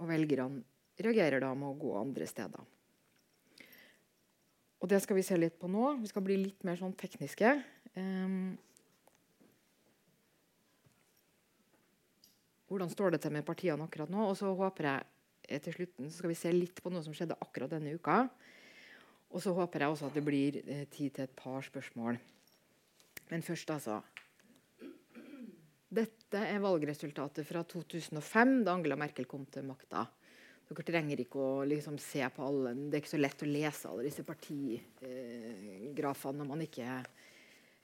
Og 0.00 0.08
velgerne 0.10 0.62
reagerer 1.04 1.42
da 1.42 1.50
med 1.58 1.70
å 1.70 1.78
gå 1.78 1.92
andre 1.98 2.26
steder. 2.30 2.73
Og 4.84 4.90
det 4.92 5.00
skal 5.00 5.16
vi 5.16 5.24
se 5.24 5.38
litt 5.40 5.56
på 5.56 5.70
nå. 5.72 5.94
Vi 6.02 6.10
skal 6.12 6.26
bli 6.26 6.36
litt 6.42 6.66
mer 6.68 6.76
sånn 6.76 6.92
tekniske. 7.00 7.54
Um, 7.96 8.52
hvordan 12.68 12.92
står 12.92 13.16
det 13.16 13.24
til 13.24 13.32
med 13.32 13.48
partiene 13.48 13.88
akkurat 13.88 14.12
nå? 14.12 14.28
Og 14.28 14.36
så 14.36 14.52
håper 14.52 14.90
jeg 14.90 15.10
Eh, 15.48 15.60
til 15.60 15.76
slutten 15.76 16.08
så 16.08 16.20
skal 16.20 16.32
vi 16.32 16.38
se 16.38 16.52
litt 16.54 16.80
på 16.82 16.92
noe 16.92 17.04
som 17.04 17.14
skjedde 17.16 17.36
akkurat 17.44 17.72
denne 17.74 17.94
uka. 17.96 18.24
Og 19.34 19.42
så 19.42 19.52
håper 19.56 19.84
jeg 19.84 19.94
også 19.94 20.08
at 20.08 20.16
det 20.16 20.24
blir 20.24 20.60
eh, 20.62 20.84
tid 20.90 21.16
til 21.16 21.26
et 21.26 21.36
par 21.36 21.64
spørsmål. 21.64 22.18
Men 23.30 23.44
først, 23.44 23.70
altså. 23.74 24.00
Dette 25.94 26.40
er 26.48 26.62
valgresultatet 26.62 27.46
fra 27.46 27.62
2005, 27.70 28.54
da 28.66 28.74
Angela 28.74 28.98
Merkel 28.98 29.28
kom 29.30 29.44
til 29.46 29.66
makta. 29.68 30.06
Dere 30.64 30.84
trenger 30.88 31.20
ikke 31.20 31.38
å 31.40 31.64
liksom, 31.68 31.98
se 32.00 32.24
på 32.32 32.42
alle 32.46 32.70
Det 32.74 32.96
er 32.96 33.00
ikke 33.02 33.16
så 33.16 33.20
lett 33.20 33.42
å 33.44 33.46
lese 33.50 33.88
alle 33.90 34.06
disse 34.06 34.24
partigrafene 34.24 36.38
når 36.40 36.48
man 36.48 36.62
ikke 36.64 36.84
er 36.88 37.04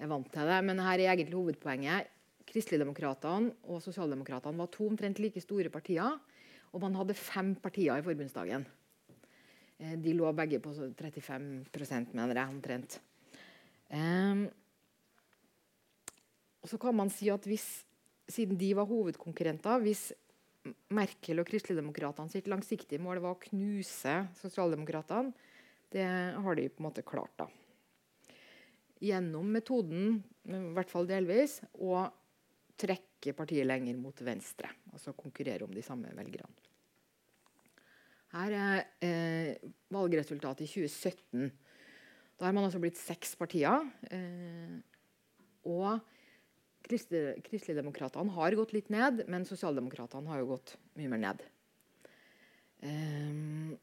vant 0.09 0.31
til 0.33 0.47
det. 0.49 0.61
Men 0.65 0.79
her 0.81 0.99
er 0.99 1.13
egentlig 1.13 1.39
hovedpoenget. 1.39 2.09
Kristeligdemokratene 2.51 3.53
og 3.71 3.79
Sosialdemokratene 3.85 4.59
var 4.59 4.69
to 4.73 4.83
omtrent 4.89 5.21
like 5.23 5.41
store 5.45 5.71
partier. 5.73 6.11
Og 6.71 6.79
man 6.83 6.95
hadde 6.97 7.15
fem 7.19 7.55
partier 7.61 7.99
i 7.99 8.07
forbundsdagen. 8.07 8.63
Eh, 9.81 9.97
de 10.01 10.13
lå 10.17 10.33
begge 10.37 10.61
på 10.63 10.71
35% 10.73 12.15
mener 12.17 12.37
jeg, 12.37 12.49
omtrent. 12.49 13.01
Um, 13.91 14.47
og 16.63 16.69
så 16.71 16.77
kan 16.79 16.95
man 16.95 17.11
si 17.11 17.27
at 17.33 17.47
hvis, 17.49 17.85
siden 18.31 18.59
de 18.61 18.77
var 18.79 18.87
hovedkonkurrenter 18.87 19.83
Hvis 19.83 20.13
Merkel 20.93 21.41
og 21.41 21.49
Kristeligdemokratene 21.49 22.33
sitt 22.33 22.49
langsiktige 22.51 23.01
mål 23.01 23.23
var 23.25 23.37
å 23.37 23.43
knuse 23.49 24.17
sosialdemokratene, 24.43 25.33
Det 25.91 26.05
har 26.07 26.55
de 26.55 26.69
på 26.69 26.79
en 26.79 26.87
måte 26.87 27.03
klart. 27.03 27.33
da. 27.37 27.49
Gjennom 29.01 29.51
metoden, 29.51 30.23
i 30.47 30.59
hvert 30.77 30.91
fall 30.91 31.07
delvis, 31.07 31.61
å 31.75 32.07
trekke 32.79 33.35
partiet 33.35 33.67
lenger 33.67 33.97
mot 33.97 34.15
venstre. 34.23 34.71
Altså 34.93 35.13
konkurrere 35.13 35.65
om 35.65 35.73
de 35.75 35.83
samme 35.83 36.13
velgerne. 36.15 36.55
Her 38.31 38.53
er 38.55 38.85
eh, 39.03 39.57
valgresultatet 39.91 40.69
i 40.69 40.71
2017. 40.71 41.51
Da 42.39 42.47
har 42.47 42.55
man 42.55 42.69
altså 42.69 42.79
blitt 42.79 43.01
seks 43.01 43.35
partier. 43.35 43.83
Eh, 44.07 44.79
og 45.67 45.99
Kristeligdemokratene 46.91 48.35
har 48.37 48.59
gått 48.59 48.75
litt 48.77 48.91
ned, 48.93 49.25
men 49.31 49.47
Sosialdemokratene 49.49 50.31
har 50.33 50.43
jo 50.43 50.51
gått 50.57 50.75
mye 50.99 51.13
mer 51.13 51.23
ned. 51.23 51.47
Um, 52.81 53.79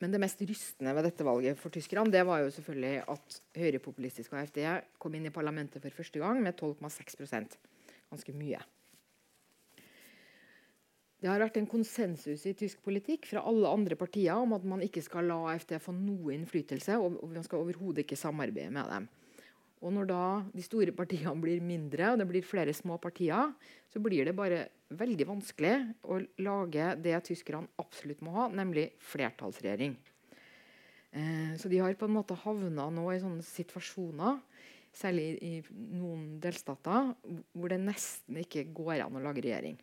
men 0.00 0.14
det 0.14 0.20
mest 0.22 0.40
rystende 0.48 0.92
ved 0.96 1.04
dette 1.08 1.24
valget 1.26 1.60
for 1.60 1.72
tyskerne 1.72 2.12
det 2.12 2.22
var 2.28 2.40
jo 2.40 2.52
selvfølgelig 2.54 3.04
at 3.12 3.38
høyrepopulistisk 3.60 4.36
AFD 4.36 4.60
kom 5.00 5.16
inn 5.16 5.28
i 5.28 5.32
parlamentet 5.34 5.84
for 5.84 6.00
første 6.00 6.22
gang 6.22 6.40
med 6.44 6.56
12,6% 6.56 7.58
Ganske 8.10 8.32
mye. 8.34 8.58
Det 11.20 11.28
har 11.28 11.38
vært 11.38 11.60
en 11.60 11.68
konsensus 11.68 12.46
i 12.48 12.56
tysk 12.58 12.80
politikk 12.82 13.28
fra 13.28 13.44
alle 13.46 13.68
andre 13.70 13.94
partier 14.00 14.40
om 14.40 14.56
at 14.56 14.64
man 14.66 14.80
ikke 14.82 15.02
skal 15.04 15.28
la 15.28 15.36
AFD 15.52 15.76
få 15.84 15.92
noe 15.94 16.32
innflytelse, 16.34 16.96
og 16.96 17.20
man 17.28 17.44
skal 17.46 17.60
overhodet 17.60 18.02
ikke 18.02 18.18
samarbeide 18.18 18.72
med 18.72 18.88
dem. 18.90 19.08
Og 19.80 19.94
når 19.96 20.08
da 20.10 20.24
de 20.52 20.62
store 20.64 20.92
partiene 20.92 21.32
blir 21.40 21.62
mindre, 21.64 22.12
og 22.12 22.20
det 22.20 22.26
blir 22.28 22.44
flere 22.44 22.74
små 22.76 22.98
partier, 23.00 23.54
så 23.88 24.02
blir 24.04 24.28
det 24.28 24.36
bare 24.36 24.66
veldig 24.92 25.26
vanskelig 25.28 25.74
å 26.04 26.18
lage 26.44 26.94
det 27.00 27.16
tyskerne 27.30 27.70
absolutt 27.80 28.20
må 28.26 28.34
ha, 28.34 28.48
nemlig 28.52 28.90
flertallsregjering. 29.12 29.94
Eh, 31.10 31.56
så 31.58 31.70
de 31.72 31.80
har 31.80 31.96
på 31.98 32.06
en 32.06 32.18
måte 32.18 32.36
havna 32.44 32.90
nå 32.92 33.06
i 33.14 33.22
sånne 33.22 33.46
situasjoner, 33.46 34.42
særlig 34.92 35.26
i 35.46 35.52
noen 35.96 36.36
delstater, 36.42 37.14
hvor 37.54 37.72
det 37.72 37.80
nesten 37.80 38.40
ikke 38.42 38.66
går 38.74 39.06
an 39.06 39.16
å 39.16 39.24
lage 39.24 39.46
regjering. 39.46 39.78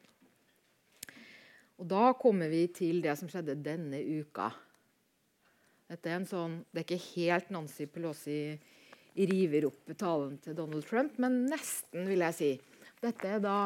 Og 1.78 1.86
da 1.90 2.12
kommer 2.18 2.50
vi 2.52 2.66
til 2.74 3.02
det 3.02 3.14
som 3.20 3.30
skjedde 3.30 3.58
denne 3.64 4.00
uka. 4.02 4.50
Dette 5.88 6.10
er 6.10 6.20
en 6.20 6.28
sånn, 6.28 6.66
Det 6.74 6.82
er 6.82 6.86
ikke 6.86 7.16
helt 7.16 7.50
Nancy 7.54 7.86
Pelosi 7.86 8.58
river 9.26 9.70
opp 9.72 9.94
talen 9.98 10.38
til 10.44 10.56
Donald 10.58 10.86
Trump, 10.86 11.18
men 11.22 11.46
nesten, 11.50 12.06
vil 12.10 12.22
jeg 12.26 12.38
si. 12.38 12.52
Dette 13.02 13.32
er 13.38 13.42
da 13.44 13.58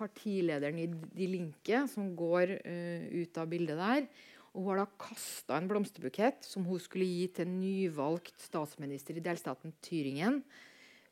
partilederen 0.00 0.78
i 0.80 0.88
De 0.88 1.28
Linke 1.28 1.84
som 1.92 2.12
går 2.16 2.56
uh, 2.64 3.06
ut 3.20 3.40
av 3.40 3.50
bildet 3.50 3.78
der. 3.78 4.08
Og 4.50 4.64
hun 4.64 4.72
har 4.72 4.80
da 4.82 4.88
kasta 4.98 5.58
en 5.60 5.68
blomsterbukett 5.70 6.42
som 6.46 6.64
hun 6.66 6.80
skulle 6.82 7.06
gi 7.06 7.28
til 7.30 7.46
en 7.46 7.60
nyvalgt 7.60 8.34
statsminister 8.42 9.18
i 9.18 9.22
delstaten 9.22 9.76
Tyringen. 9.84 10.40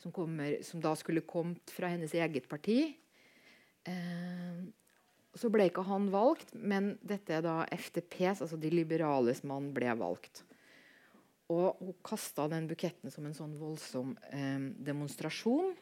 Som, 0.02 0.14
kommer, 0.14 0.60
som 0.66 0.82
da 0.82 0.92
skulle 0.98 1.26
kommet 1.26 1.72
fra 1.74 1.90
hennes 1.90 2.14
eget 2.14 2.46
parti. 2.50 2.80
Uh, 3.86 4.66
så 5.38 5.50
ble 5.52 5.68
ikke 5.68 5.84
han 5.86 6.08
valgt, 6.10 6.50
men 6.54 6.96
dette 7.06 7.36
er 7.36 7.44
da 7.44 7.60
FTPs, 7.70 8.42
altså 8.42 8.58
De 8.58 8.70
liberales 8.72 9.44
mann, 9.46 9.70
ble 9.74 9.92
valgt. 10.00 10.42
Og 11.48 11.78
hun 11.80 11.94
kasta 12.04 12.44
den 12.52 12.66
buketten 12.68 13.12
som 13.12 13.26
en 13.26 13.36
sånn 13.36 13.54
voldsom 13.60 14.12
eh, 14.30 14.68
demonstrasjon. 14.84 15.72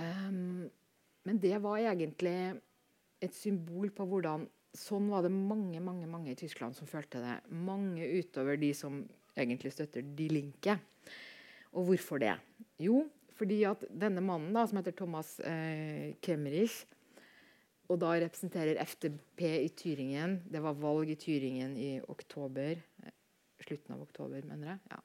Um, 0.00 0.68
men 1.28 1.40
det 1.40 1.56
var 1.64 1.80
egentlig 1.80 2.36
et 3.20 3.36
symbol 3.36 3.92
på 3.92 4.08
hvordan 4.08 4.48
Sånn 4.70 5.08
var 5.10 5.24
det 5.24 5.32
mange 5.34 5.80
mange, 5.82 6.06
mange 6.06 6.30
i 6.30 6.36
Tyskland 6.38 6.76
som 6.78 6.86
følte 6.86 7.18
det. 7.18 7.32
Mange 7.50 8.06
utover 8.06 8.54
de 8.54 8.68
som 8.70 9.00
egentlig 9.34 9.72
støtter 9.74 10.04
De 10.14 10.28
Linke. 10.30 10.76
Og 11.74 11.88
hvorfor 11.88 12.20
det? 12.22 12.36
Jo, 12.78 13.00
fordi 13.34 13.64
at 13.66 13.82
denne 13.90 14.22
mannen, 14.22 14.52
da, 14.54 14.62
som 14.70 14.78
heter 14.78 14.94
Thomas 14.94 15.32
eh, 15.42 16.14
Kemmerich, 16.22 16.84
og 17.90 17.98
da 17.98 18.12
representerer 18.22 18.78
FDP 18.84 19.42
i 19.64 19.70
Tyringen 19.74 20.36
Det 20.46 20.60
var 20.62 20.78
valg 20.78 21.10
i 21.10 21.18
Tyringen 21.18 21.74
i 21.74 21.96
oktober 22.06 22.78
slutten 23.66 23.96
av 23.96 24.02
oktober, 24.04 24.42
mener 24.48 24.74
jeg. 24.74 24.80
Ja. 24.92 25.00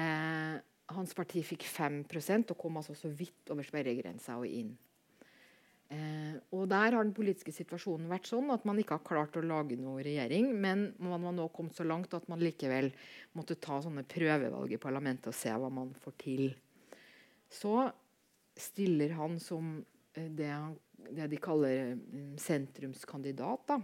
Eh, 0.00 0.60
hans 0.94 1.14
parti 1.14 1.42
fikk 1.46 1.66
5% 1.70 2.54
og 2.54 2.58
kom 2.58 2.78
altså 2.80 2.96
så 2.98 3.10
vidt 3.14 3.50
over 3.52 3.66
sperregrensa 3.66 4.38
og 4.40 4.48
inn. 4.48 4.72
Eh, 5.90 6.36
og 6.54 6.68
Der 6.70 6.94
har 6.94 7.02
den 7.02 7.14
politiske 7.14 7.50
situasjonen 7.54 8.10
vært 8.10 8.28
sånn 8.30 8.50
at 8.54 8.64
man 8.68 8.78
ikke 8.78 8.94
har 8.98 9.06
klart 9.06 9.38
å 9.38 9.42
lage 9.42 9.78
noe 9.78 10.04
regjering, 10.06 10.52
men 10.54 10.92
man 11.02 11.26
har 11.26 11.34
nå 11.34 11.48
kommet 11.50 11.74
så 11.74 11.86
langt 11.86 12.14
at 12.14 12.28
man 12.30 12.42
likevel 12.42 12.92
måtte 13.34 13.58
ta 13.58 13.80
sånne 13.82 14.06
prøvevalg 14.06 14.76
i 14.76 14.82
parlamentet 14.82 15.32
og 15.32 15.34
se 15.34 15.50
hva 15.50 15.70
man 15.72 15.90
får 16.04 16.14
til. 16.22 16.44
Så 17.50 17.90
stiller 18.54 19.16
han 19.18 19.40
som 19.42 19.80
eh, 20.14 20.30
det, 20.30 20.52
det 21.10 21.26
de 21.32 21.42
kaller 21.42 21.96
mm, 21.96 22.36
sentrumskandidat. 22.38 23.66
da. 23.66 23.80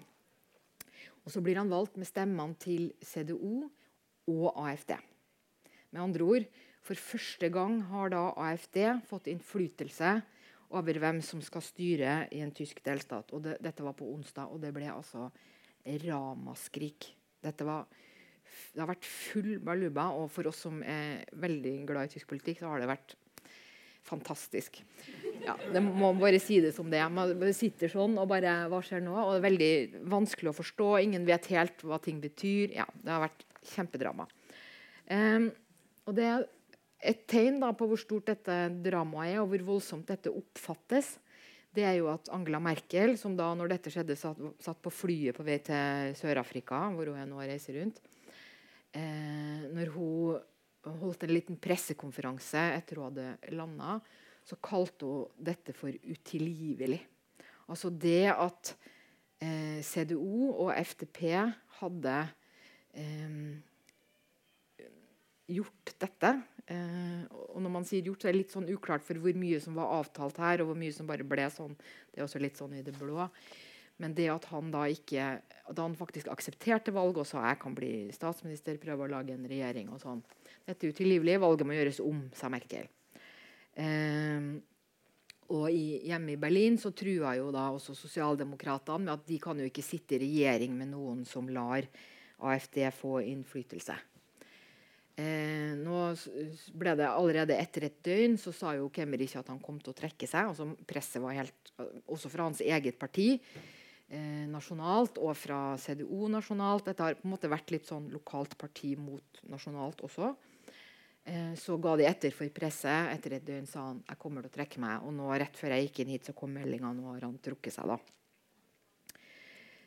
Og 1.26 1.34
så 1.34 1.42
blir 1.42 1.58
han 1.58 1.70
valgt 1.72 1.98
med 1.98 2.06
stemmene 2.06 2.54
til 2.62 2.92
CDO 3.02 3.66
og 4.30 4.46
AFD. 4.62 4.94
Med 5.90 6.02
andre 6.02 6.26
ord, 6.26 6.46
for 6.86 6.98
første 6.98 7.50
gang 7.50 7.80
har 7.90 8.12
da 8.14 8.28
AFD 8.46 8.78
fått 9.08 9.26
innflytelse 9.32 10.12
over 10.76 10.98
hvem 11.02 11.18
som 11.22 11.42
skal 11.42 11.64
styre 11.64 12.14
i 12.34 12.42
en 12.44 12.54
tysk 12.54 12.78
delstat. 12.86 13.34
Og 13.34 13.42
det, 13.42 13.56
dette 13.62 13.84
var 13.86 13.96
på 13.98 14.06
onsdag, 14.12 14.50
og 14.50 14.62
det 14.62 14.72
ble 14.74 14.86
altså 14.92 15.28
ramaskrik. 16.06 17.10
Dette 17.42 17.66
var, 17.66 17.86
det 18.74 18.82
har 18.82 18.90
vært 18.90 19.06
full 19.06 19.58
baluba, 19.66 20.08
og 20.14 20.30
for 20.34 20.50
oss 20.50 20.64
som 20.66 20.78
er 20.82 21.26
veldig 21.38 21.76
glad 21.90 22.08
i 22.08 22.16
tysk 22.16 22.30
politikk, 22.30 22.62
så 22.62 22.70
har 22.70 22.82
det 22.82 22.90
vært 22.90 23.16
fantastisk. 24.06 24.80
Ja, 25.46 25.54
det 25.72 25.82
må 25.84 26.10
bare 26.18 26.40
si 26.42 26.58
det 26.64 26.72
som 26.74 26.88
det 26.90 27.00
er. 27.02 27.12
Man 27.12 27.36
sitter 27.54 27.90
sånn 27.92 28.16
og 28.18 28.30
bare 28.30 28.54
Hva 28.70 28.80
skjer 28.84 29.04
nå? 29.04 29.14
Og 29.14 29.34
det 29.34 29.40
er 29.40 29.46
veldig 29.46 30.08
vanskelig 30.10 30.50
å 30.50 30.56
forstå. 30.56 30.88
Ingen 31.04 31.28
vet 31.28 31.50
helt 31.52 31.84
hva 31.86 32.00
ting 32.02 32.18
betyr. 32.22 32.74
Ja, 32.78 32.86
det 33.02 33.12
har 33.12 33.22
vært 33.28 33.46
kjempedrama. 33.74 34.26
Um, 35.06 35.50
og 36.06 36.16
det 36.18 36.26
er 36.26 36.46
et 37.06 37.22
tegn 37.30 37.60
da, 37.62 37.70
på 37.76 37.86
hvor 37.90 38.00
stort 38.00 38.30
dette 38.30 38.56
dramaet 38.82 39.34
er, 39.34 39.40
og 39.42 39.52
hvor 39.52 39.68
voldsomt 39.74 40.08
dette 40.10 40.32
oppfattes. 40.32 41.14
Det 41.76 41.84
er 41.84 41.98
jo 41.98 42.08
at 42.08 42.30
Angela 42.32 42.58
Merkel, 42.62 43.14
som 43.20 43.36
da 43.36 43.50
når 43.54 43.74
dette 43.74 43.92
skjedde, 43.92 44.16
satt, 44.18 44.40
satt 44.64 44.80
på 44.82 44.92
flyet 44.94 45.36
på 45.36 45.44
vei 45.46 45.58
til 45.64 46.14
Sør-Afrika, 46.16 46.86
hvor 46.96 47.12
hun 47.12 47.28
nå 47.28 47.42
reiser 47.42 47.76
rundt 47.76 48.00
eh, 48.96 49.66
Når 49.76 49.92
hun 49.92 50.38
holdt 51.00 51.26
en 51.26 51.34
liten 51.34 51.58
pressekonferanse 51.60 52.62
etter 52.76 53.00
hun 53.00 53.08
hadde 53.10 53.54
landa, 53.56 53.98
så 54.46 54.58
kalte 54.62 55.08
hun 55.08 55.46
dette 55.48 55.74
for 55.74 55.90
utilgivelig. 55.90 57.00
Altså 57.66 57.90
det 57.90 58.28
at 58.30 58.74
eh, 59.42 59.82
CDO 59.82 60.52
og 60.52 60.70
FTP 60.78 61.22
hadde 61.80 62.18
eh, 62.94 63.40
gjort 65.50 65.94
dette. 66.02 66.32
Eh, 66.66 67.22
og 67.30 67.60
når 67.62 67.74
man 67.74 67.86
sier 67.86 68.06
gjort, 68.06 68.22
så 68.22 68.30
er 68.30 68.36
det 68.36 68.44
litt 68.44 68.54
sånn 68.54 68.70
uklart 68.70 69.06
for 69.06 69.18
hvor 69.22 69.38
mye 69.38 69.58
som 69.62 69.78
var 69.78 69.98
avtalt 69.98 70.38
her, 70.42 70.62
og 70.62 70.70
hvor 70.70 70.78
mye 70.78 70.94
som 70.94 71.10
bare 71.10 71.26
ble 71.26 71.48
sånn. 71.52 71.74
Det 72.10 72.22
er 72.22 72.26
også 72.26 72.42
litt 72.42 72.58
sånn 72.58 72.78
i 72.78 72.84
det 72.86 72.94
blå. 72.98 73.26
Men 74.02 74.14
det 74.14 74.28
at 74.28 74.46
han 74.52 74.70
da 74.70 74.84
ikke 74.92 75.36
da 75.66 75.82
han 75.82 75.96
faktisk 75.98 76.28
aksepterte 76.30 76.92
valget 76.94 77.22
og 77.22 77.28
sa 77.30 77.46
jeg 77.48 77.60
kan 77.62 77.74
bli 77.74 77.92
statsminister, 78.14 78.76
prøve 78.78 79.06
å 79.06 79.14
lage 79.16 79.34
en 79.34 79.48
regjering 79.48 79.88
og 79.90 80.02
sånn 80.02 80.20
Dette 80.66 80.86
er 80.86 80.94
utilgivelig. 80.94 81.36
Valget 81.42 81.68
må 81.68 81.76
gjøres 81.76 82.00
om, 82.02 82.24
sa 82.34 82.50
Merkel. 82.52 82.88
Eh, 83.76 84.48
og 85.54 85.68
i, 85.70 86.02
hjemme 86.08 86.34
i 86.34 86.40
Berlin 86.40 86.78
så 86.80 86.90
trua 86.96 87.36
jo 87.38 87.52
da 87.54 87.68
også 87.74 87.94
sosialdemokratene 87.94 89.04
med 89.04 89.14
at 89.14 89.24
de 89.28 89.38
kan 89.42 89.58
jo 89.60 89.68
ikke 89.68 89.84
sitte 89.84 90.16
i 90.16 90.24
regjering 90.24 90.74
med 90.74 90.90
noen 90.90 91.22
som 91.28 91.46
lar 91.52 91.86
AFD 92.42 92.82
få 92.94 93.20
innflytelse. 93.30 93.94
Eh, 95.16 95.72
nå 95.80 96.00
ble 96.76 96.92
det 96.98 97.06
Allerede 97.08 97.56
etter 97.56 97.86
et 97.86 98.02
døgn 98.04 98.34
så 98.36 98.52
sa 98.52 98.74
jo 98.76 98.90
Kemmerich 98.92 99.38
at 99.38 99.48
han 99.48 99.62
kom 99.62 99.78
til 99.80 99.94
å 99.94 99.96
trekke 99.96 100.28
seg. 100.28 100.50
altså 100.50 100.68
Presset 100.88 101.22
var 101.24 101.38
helt, 101.38 101.72
også 102.04 102.28
fra 102.32 102.50
hans 102.50 102.60
eget 102.60 102.98
parti 103.00 103.30
eh, 103.38 104.44
nasjonalt 104.50 105.16
og 105.22 105.32
fra 105.38 105.60
CDO 105.80 106.28
nasjonalt. 106.32 106.90
Dette 106.90 107.06
har 107.06 107.16
på 107.16 107.24
en 107.24 107.32
måte 107.32 107.52
vært 107.52 107.72
litt 107.72 107.88
sånn 107.88 108.10
lokalt 108.12 108.58
parti 108.60 108.92
mot 109.00 109.40
nasjonalt 109.48 110.04
også. 110.04 110.34
Eh, 111.26 111.54
så 111.58 111.74
ga 111.82 111.96
de 111.98 112.06
etter 112.06 112.34
for 112.34 112.50
presset. 112.54 113.10
Etter 113.10 113.38
et 113.38 113.46
døgn 113.46 113.66
sa 113.66 113.88
han 113.88 114.02
jeg 114.06 114.20
kommer 114.22 114.44
til 114.44 114.52
å 114.52 114.56
trekke 114.60 114.82
meg. 114.82 115.06
Og 115.06 115.14
nå 115.16 115.30
rett 115.34 115.58
før 115.58 115.74
jeg 115.74 115.88
gikk 115.88 116.04
inn 116.04 116.14
hit, 116.14 116.28
så 116.28 116.36
kom 116.38 116.54
meldinga. 116.54 116.92
Nå 116.94 117.10
har 117.10 117.26
han 117.26 117.40
trukket 117.42 117.74
seg. 117.74 117.90
da. 117.90 117.98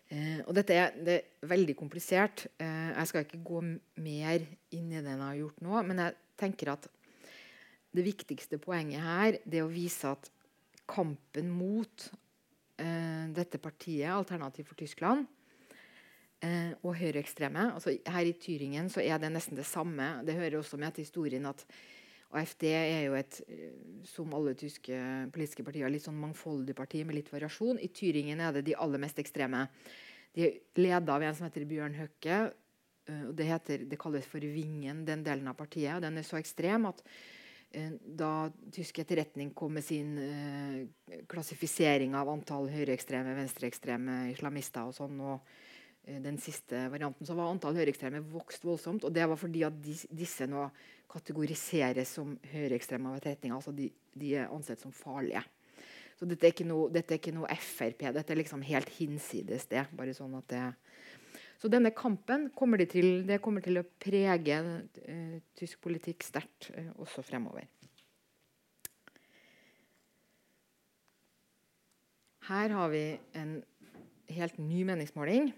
Eh, 0.10 0.40
og 0.48 0.56
dette 0.58 0.74
er, 0.76 0.96
det 1.06 1.16
er 1.16 1.52
veldig 1.52 1.76
komplisert. 1.80 2.48
Eh, 2.60 2.90
jeg 2.92 3.12
skal 3.12 3.26
ikke 3.26 3.44
gå 3.46 3.62
mer 4.04 4.48
inn 4.76 4.90
i 4.92 5.04
det 5.04 5.14
jeg 5.14 5.22
har 5.22 5.38
gjort 5.40 5.64
nå. 5.64 5.84
Men 5.88 6.04
jeg 6.04 6.18
tenker 6.40 6.74
at 6.74 6.90
det 7.96 8.06
viktigste 8.06 8.60
poenget 8.62 9.02
her 9.02 9.40
det 9.46 9.62
er 9.62 9.66
å 9.66 9.72
vise 9.72 10.10
at 10.12 10.30
kampen 10.90 11.50
mot 11.54 12.10
eh, 12.82 13.26
dette 13.36 13.62
partiet, 13.62 14.10
Alternativ 14.12 14.68
for 14.72 14.82
Tyskland, 14.82 15.28
eh, 16.46 16.74
og 16.84 16.98
høyreekstreme. 17.00 17.70
Altså, 17.76 17.96
her 18.08 18.28
i 18.28 18.36
Tyringen 18.40 18.90
så 18.92 19.04
er 19.04 19.20
det 19.22 19.32
nesten 19.34 19.60
det 19.60 19.68
samme. 19.68 20.20
Det 20.28 20.38
hører 20.38 20.60
også 20.60 20.80
med 20.80 20.96
til 20.96 21.08
historien 21.08 21.48
at 21.50 21.66
AFD 22.30 22.68
er 22.70 23.04
jo 23.08 23.16
et, 23.18 23.42
eh, 23.50 24.04
som 24.06 24.34
alle 24.38 24.54
tyske 24.54 25.00
politiske 25.34 25.66
partier, 25.66 25.90
litt 25.90 26.06
sånn 26.06 26.20
mangfoldig 26.20 26.76
parti 26.78 27.04
med 27.04 27.18
litt 27.18 27.32
variasjon. 27.34 27.82
I 27.82 27.90
Tyringen 27.90 28.40
er 28.40 28.54
det 28.54 28.68
de 28.68 28.78
aller 28.78 29.02
mest 29.02 29.18
ekstreme. 29.20 29.68
De 30.36 30.46
er 30.46 30.60
leda 30.78 31.16
av 31.16 31.24
en 31.24 31.36
som 31.36 31.48
heter 31.48 31.66
Bjørn 31.66 31.98
Høkke. 31.98 32.54
Eh, 33.10 33.26
det, 33.34 33.50
heter, 33.50 33.86
det 33.90 34.00
kalles 34.00 34.30
for 34.30 34.40
Vingen, 34.40 35.06
den 35.06 35.24
delen 35.26 35.48
av 35.48 35.58
partiet. 35.58 35.96
og 35.96 36.02
Den 36.06 36.18
er 36.18 36.28
så 36.28 36.38
ekstrem 36.38 36.86
at 36.86 37.02
eh, 37.72 37.98
da 37.98 38.52
tysk 38.72 39.00
etterretning 39.00 39.50
kom 39.58 39.74
med 39.74 39.84
sin 39.84 40.14
klassifisering 41.28 42.14
av 42.14 42.30
antall 42.30 42.70
høyreekstreme, 42.70 43.34
venstreekstreme 43.42 44.30
islamister 44.36 44.86
og 44.86 44.94
sånn, 44.94 45.18
og 45.20 45.42
den 46.24 46.40
siste 46.42 46.88
varianten, 46.90 47.28
så 47.28 47.36
var 47.38 47.52
antall 47.52 47.78
høyreekstreme 47.78 48.22
vokst 48.32 48.66
voldsomt. 48.66 49.06
Og 49.06 49.14
det 49.14 49.28
var 49.30 49.40
fordi 49.40 49.64
at 49.68 49.78
dis, 49.84 50.06
disse 50.10 50.48
nå 50.50 50.66
kategoriseres 51.10 52.12
som 52.20 52.36
høyreekstreme 52.52 53.12
av 53.12 53.20
etterretninga. 53.20 53.58
Altså 53.60 53.74
de, 53.76 53.90
de, 54.14 54.34
er 54.42 54.52
ansett 54.54 54.82
som 54.82 54.94
farlige. 54.96 55.44
Så 56.20 56.28
dette 56.28 56.50
er 56.50 56.54
ikke 56.54 56.68
noe, 56.68 56.90
dette 56.92 57.16
er 57.16 57.22
ikke 57.22 57.36
noe 57.36 57.50
Frp. 57.64 58.10
Dette 58.16 58.36
er 58.36 58.42
liksom 58.42 58.66
helt 58.68 58.90
hinsides 58.98 59.70
det. 59.72 59.86
bare 59.96 60.16
sånn 60.18 60.36
at 60.42 60.50
det 60.52 60.66
så 61.60 61.68
denne 61.68 61.92
kampen 61.92 62.46
kommer, 62.56 62.80
de 62.80 62.86
til, 62.88 63.10
det 63.28 63.42
kommer 63.44 63.60
til 63.60 63.82
å 63.82 63.88
prege 64.00 64.60
uh, 64.64 65.34
tysk 65.60 65.82
politikk 65.84 66.24
sterkt 66.24 66.70
uh, 66.72 66.94
også 67.04 67.24
fremover. 67.28 67.66
Her 72.48 72.74
har 72.74 72.94
vi 72.94 73.04
en 73.38 73.58
helt 74.32 74.56
ny 74.62 74.86
meningsmåling. 74.88 75.52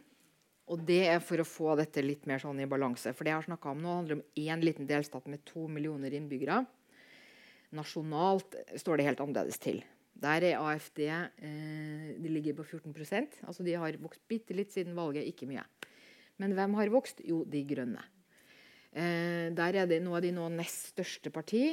Og 0.71 0.83
det 0.87 1.01
er 1.11 1.23
for 1.23 1.41
å 1.41 1.47
få 1.47 1.73
dette 1.79 2.03
litt 2.03 2.27
mer 2.29 2.39
sånn 2.39 2.61
i 2.63 2.69
balanse. 2.69 3.11
For 3.15 3.27
det 3.27 3.33
jeg 3.33 3.43
har 3.43 3.71
om 3.73 3.81
nå 3.83 3.95
handler 3.97 4.19
om 4.19 4.27
én 4.39 4.63
liten 4.63 4.87
delstat 4.87 5.27
med 5.27 5.43
to 5.47 5.65
millioner 5.67 6.13
innbyggere. 6.15 6.61
Nasjonalt 7.75 8.55
står 8.79 8.99
det 8.99 9.07
helt 9.09 9.23
annerledes 9.23 9.59
til. 9.63 9.81
Der 10.21 10.45
er 10.45 10.59
AFD 10.61 10.99
eh, 11.07 12.07
de 12.21 12.29
ligger 12.29 12.53
på 12.59 12.65
14% 12.67 13.39
altså 13.47 13.63
De 13.65 13.73
har 13.79 13.95
vokst 14.03 14.21
bitte 14.29 14.53
litt 14.53 14.73
siden 14.73 14.93
valget, 14.95 15.27
ikke 15.27 15.47
mye. 15.49 15.63
Men 16.41 16.53
hvem 16.57 16.75
har 16.77 16.91
vokst? 16.93 17.23
Jo, 17.25 17.43
De 17.47 17.63
Grønne. 17.67 18.03
Eh, 18.91 19.49
der 19.55 19.79
er 19.81 19.87
det, 19.87 20.01
nå 20.03 20.19
de 20.23 20.33
nå 20.35 20.49
nest 20.53 20.91
største 20.93 21.31
parti. 21.33 21.63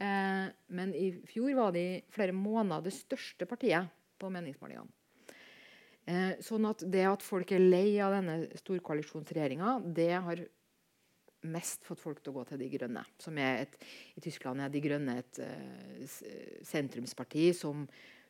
Eh, 0.00 0.46
men 0.74 0.94
i 0.96 1.10
fjor 1.28 1.52
var 1.58 1.74
de 1.76 2.00
flere 2.14 2.34
måneder 2.36 2.86
det 2.86 2.94
største 2.96 3.46
partiet 3.50 3.90
på 4.20 4.30
meningsmålingene. 4.32 4.99
Eh, 6.08 6.38
sånn 6.44 6.64
at 6.68 6.82
det 6.88 7.04
at 7.06 7.24
folk 7.24 7.52
er 7.52 7.60
lei 7.60 7.98
av 8.02 8.14
denne 8.16 8.38
storkoalisjonsregjeringa, 8.62 9.76
det 9.92 10.12
har 10.16 10.40
mest 11.50 11.84
fått 11.86 12.00
folk 12.00 12.20
til 12.20 12.32
å 12.32 12.40
gå 12.40 12.46
til 12.48 12.60
De 12.60 12.68
Grønne. 12.72 13.04
som 13.20 13.38
er 13.38 13.64
et, 13.64 13.76
I 14.16 14.20
Tyskland 14.24 14.60
er 14.60 14.72
De 14.72 14.80
Grønne 14.84 15.18
et 15.20 15.40
uh, 15.40 16.18
sentrumsparti 16.66 17.50
som, 17.56 17.86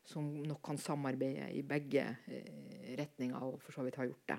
som, 0.06 0.28
nok 0.46 0.62
kan 0.66 0.78
samarbeide 0.78 1.50
i 1.56 1.64
begge 1.66 2.04
uh, 2.06 2.94
retninger, 2.98 3.42
og 3.42 3.58
for 3.64 3.74
så 3.74 3.86
vidt 3.86 3.98
har 3.98 4.10
gjort 4.10 4.34
det. 4.34 4.38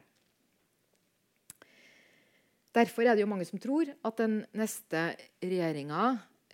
Derfor 2.71 3.03
er 3.03 3.17
det 3.17 3.25
jo 3.25 3.31
mange 3.31 3.47
som 3.47 3.59
tror 3.59 3.91
at 3.91 4.19
den 4.23 4.45
neste 4.55 5.09
regjeringa 5.43 6.03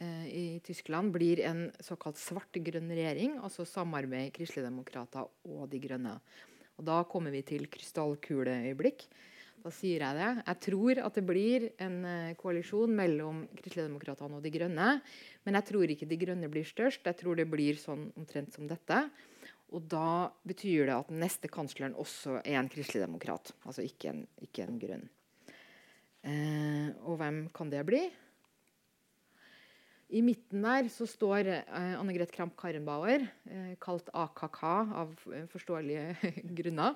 uh, 0.02 0.26
i 0.26 0.58
Tyskland 0.66 1.14
blir 1.14 1.44
en 1.46 1.68
såkalt 1.86 2.18
svart-grønn 2.18 2.90
regjering, 2.90 3.38
altså 3.46 3.66
samarbeid 3.66 4.34
kristeligdemokrater 4.34 5.30
og 5.46 5.68
De 5.70 5.86
Grønne. 5.86 6.18
Og 6.78 6.86
Da 6.86 7.02
kommer 7.10 7.34
vi 7.34 7.42
til 7.46 7.66
krystallkuleøyeblikk. 7.74 9.08
Da 9.64 9.72
sier 9.74 10.04
jeg 10.06 10.16
det. 10.16 10.30
Jeg 10.46 10.60
tror 10.68 11.00
at 11.04 11.18
det 11.18 11.24
blir 11.28 11.66
en 11.84 11.98
uh, 12.06 12.36
koalisjon 12.40 12.94
mellom 12.96 13.42
Kristeligdemokratene 13.58 14.38
og 14.38 14.46
De 14.46 14.52
Grønne. 14.54 14.92
Men 15.44 15.58
jeg 15.60 15.68
tror 15.72 15.94
ikke 15.94 16.08
De 16.08 16.20
Grønne 16.22 16.52
blir 16.54 16.68
størst. 16.68 17.04
Jeg 17.10 17.20
tror 17.20 17.40
det 17.40 17.50
blir 17.50 17.80
sånn 17.82 18.08
omtrent 18.16 18.54
som 18.56 18.70
dette. 18.70 19.02
Og 19.76 19.84
da 19.92 20.30
betyr 20.48 20.88
det 20.88 20.96
at 20.96 21.12
neste 21.12 21.50
kansleren 21.52 21.98
også 22.00 22.38
er 22.44 22.62
en 22.62 22.70
kristeligdemokrat. 22.72 23.52
Altså 23.68 23.84
ikke 23.84 24.14
en, 24.14 24.24
ikke 24.46 24.64
en 24.64 24.80
grønn. 24.80 25.08
Eh, 26.28 26.88
og 27.04 27.20
hvem 27.20 27.44
kan 27.56 27.74
det 27.74 27.84
bli? 27.88 28.06
I 30.08 30.22
midten 30.24 30.64
der 30.64 30.88
så 30.92 31.04
står 31.10 31.50
uh, 31.68 31.96
Anne 32.00 32.14
Greth 32.16 32.32
Kramp 32.32 32.56
Karrenbauer, 32.60 33.26
uh, 33.52 33.74
kalt 33.84 34.08
AKK 34.16 34.62
av 34.64 35.12
uh, 35.28 35.44
forståelige 35.52 36.34
grunner. 36.60 36.96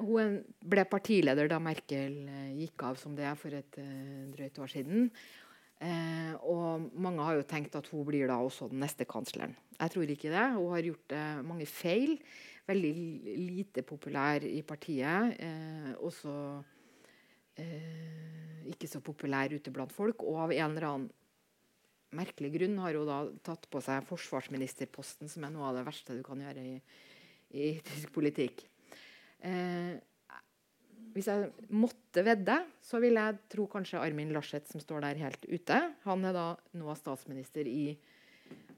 hun 0.00 0.38
ble 0.64 0.82
partileder 0.88 1.46
da 1.46 1.58
Merkel 1.60 2.14
gikk 2.56 2.82
av 2.88 2.96
som 2.98 3.12
det 3.14 3.28
for 3.38 3.52
et 3.52 3.76
drøyt 4.32 4.58
år 4.58 4.70
siden. 4.72 5.10
og 6.40 6.88
mange 6.96 7.22
har 7.22 7.36
jo 7.36 7.44
tenkt 7.46 7.76
at 7.76 7.86
hun 7.92 8.06
blir 8.08 8.26
da 8.26 8.40
også 8.40 8.70
den 8.72 8.80
neste 8.80 9.04
kansleren. 9.04 9.52
Jeg 9.76 9.92
tror 9.92 10.08
ikke 10.08 10.32
det. 10.32 10.46
Hun 10.56 10.72
har 10.72 10.88
gjort 10.88 11.14
mange 11.44 11.66
feil. 11.66 12.16
Veldig 12.66 12.94
lite 13.52 13.82
populær 13.82 14.42
i 14.42 14.62
partiet. 14.62 15.36
også 16.00 16.32
ikke 18.72 18.88
så 18.88 19.04
populær 19.04 19.52
ute 19.52 19.70
blant 19.70 19.92
folk. 19.92 20.24
Og 20.24 20.46
av 20.46 20.56
en 20.56 20.70
eller 20.70 20.88
annen 20.88 21.10
merkelig 22.16 22.52
grunn 22.56 22.78
har 22.82 22.98
hun 22.98 23.08
da 23.08 23.18
tatt 23.46 23.68
på 23.72 23.82
seg 23.84 24.06
forsvarsministerposten, 24.08 25.30
som 25.32 25.44
er 25.46 25.52
noe 25.54 25.68
av 25.70 25.80
det 25.80 25.86
verste 25.88 26.16
du 26.16 26.22
kan 26.26 26.40
gjøre 26.42 26.64
i, 26.64 26.78
i 27.56 27.68
tysk 27.86 28.12
politikk. 28.14 28.64
Eh, 29.42 29.98
hvis 31.12 31.28
jeg 31.28 31.50
måtte 31.74 32.24
vedde, 32.24 32.56
så 32.80 33.00
vil 33.02 33.18
jeg 33.20 33.40
tro 33.52 33.66
kanskje 33.68 34.00
Armin 34.00 34.32
Laschet, 34.32 34.64
som 34.70 34.80
står 34.80 35.04
der 35.04 35.20
helt 35.26 35.44
ute. 35.50 35.78
Han 36.06 36.24
er 36.24 36.36
da 36.36 36.46
nå 36.78 36.94
statsminister 36.96 37.68
i 37.68 37.96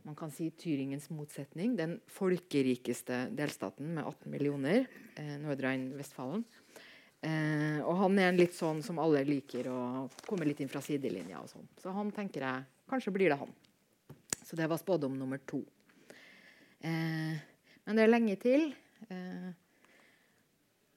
man 0.04 0.16
kan 0.18 0.32
si 0.34 0.50
Tyringens 0.50 1.08
motsetning. 1.14 1.78
Den 1.78 1.96
folkerikeste 2.12 3.22
delstaten 3.32 3.94
med 3.96 4.04
18 4.04 4.30
millioner. 4.30 4.84
Eh, 5.16 5.36
Nordrhein-Vestfalen. 5.40 6.44
Eh, 7.24 7.80
og 7.80 7.96
han 8.02 8.18
er 8.20 8.28
en 8.28 8.38
litt 8.38 8.52
sånn 8.52 8.82
som 8.84 9.00
alle 9.00 9.22
liker 9.24 9.70
å 9.72 9.80
komme 10.26 10.44
litt 10.44 10.60
inn 10.60 10.68
fra 10.68 10.82
sidelinja. 10.84 11.40
og 11.40 11.48
sånn. 11.48 11.68
Så 11.80 11.94
han 11.96 12.12
tenker 12.12 12.44
jeg 12.44 12.66
Kanskje 12.90 13.12
blir 13.14 13.32
det 13.32 13.40
han. 13.40 13.52
Så 14.44 14.56
det 14.56 14.68
var 14.68 14.80
spådom 14.80 15.16
nummer 15.18 15.40
to. 15.48 15.62
Eh, 16.84 17.36
men 17.84 17.96
det 17.96 18.04
er 18.04 18.12
lenge 18.12 18.36
til. 18.40 18.74
Eh, 19.08 19.52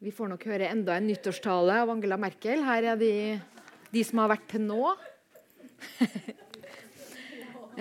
vi 0.03 0.11
får 0.13 0.29
nok 0.33 0.43
høre 0.49 0.67
enda 0.69 0.97
en 0.97 1.07
nyttårstale 1.09 1.79
av 1.83 1.89
Angela 1.93 2.19
Merkel. 2.19 2.61
Her 2.67 2.91
er 2.93 2.99
de, 2.99 3.13
de 3.93 4.03
som 4.05 4.21
har 4.21 4.33
vært 4.35 4.49
til 4.51 4.67
nå. 4.67 4.91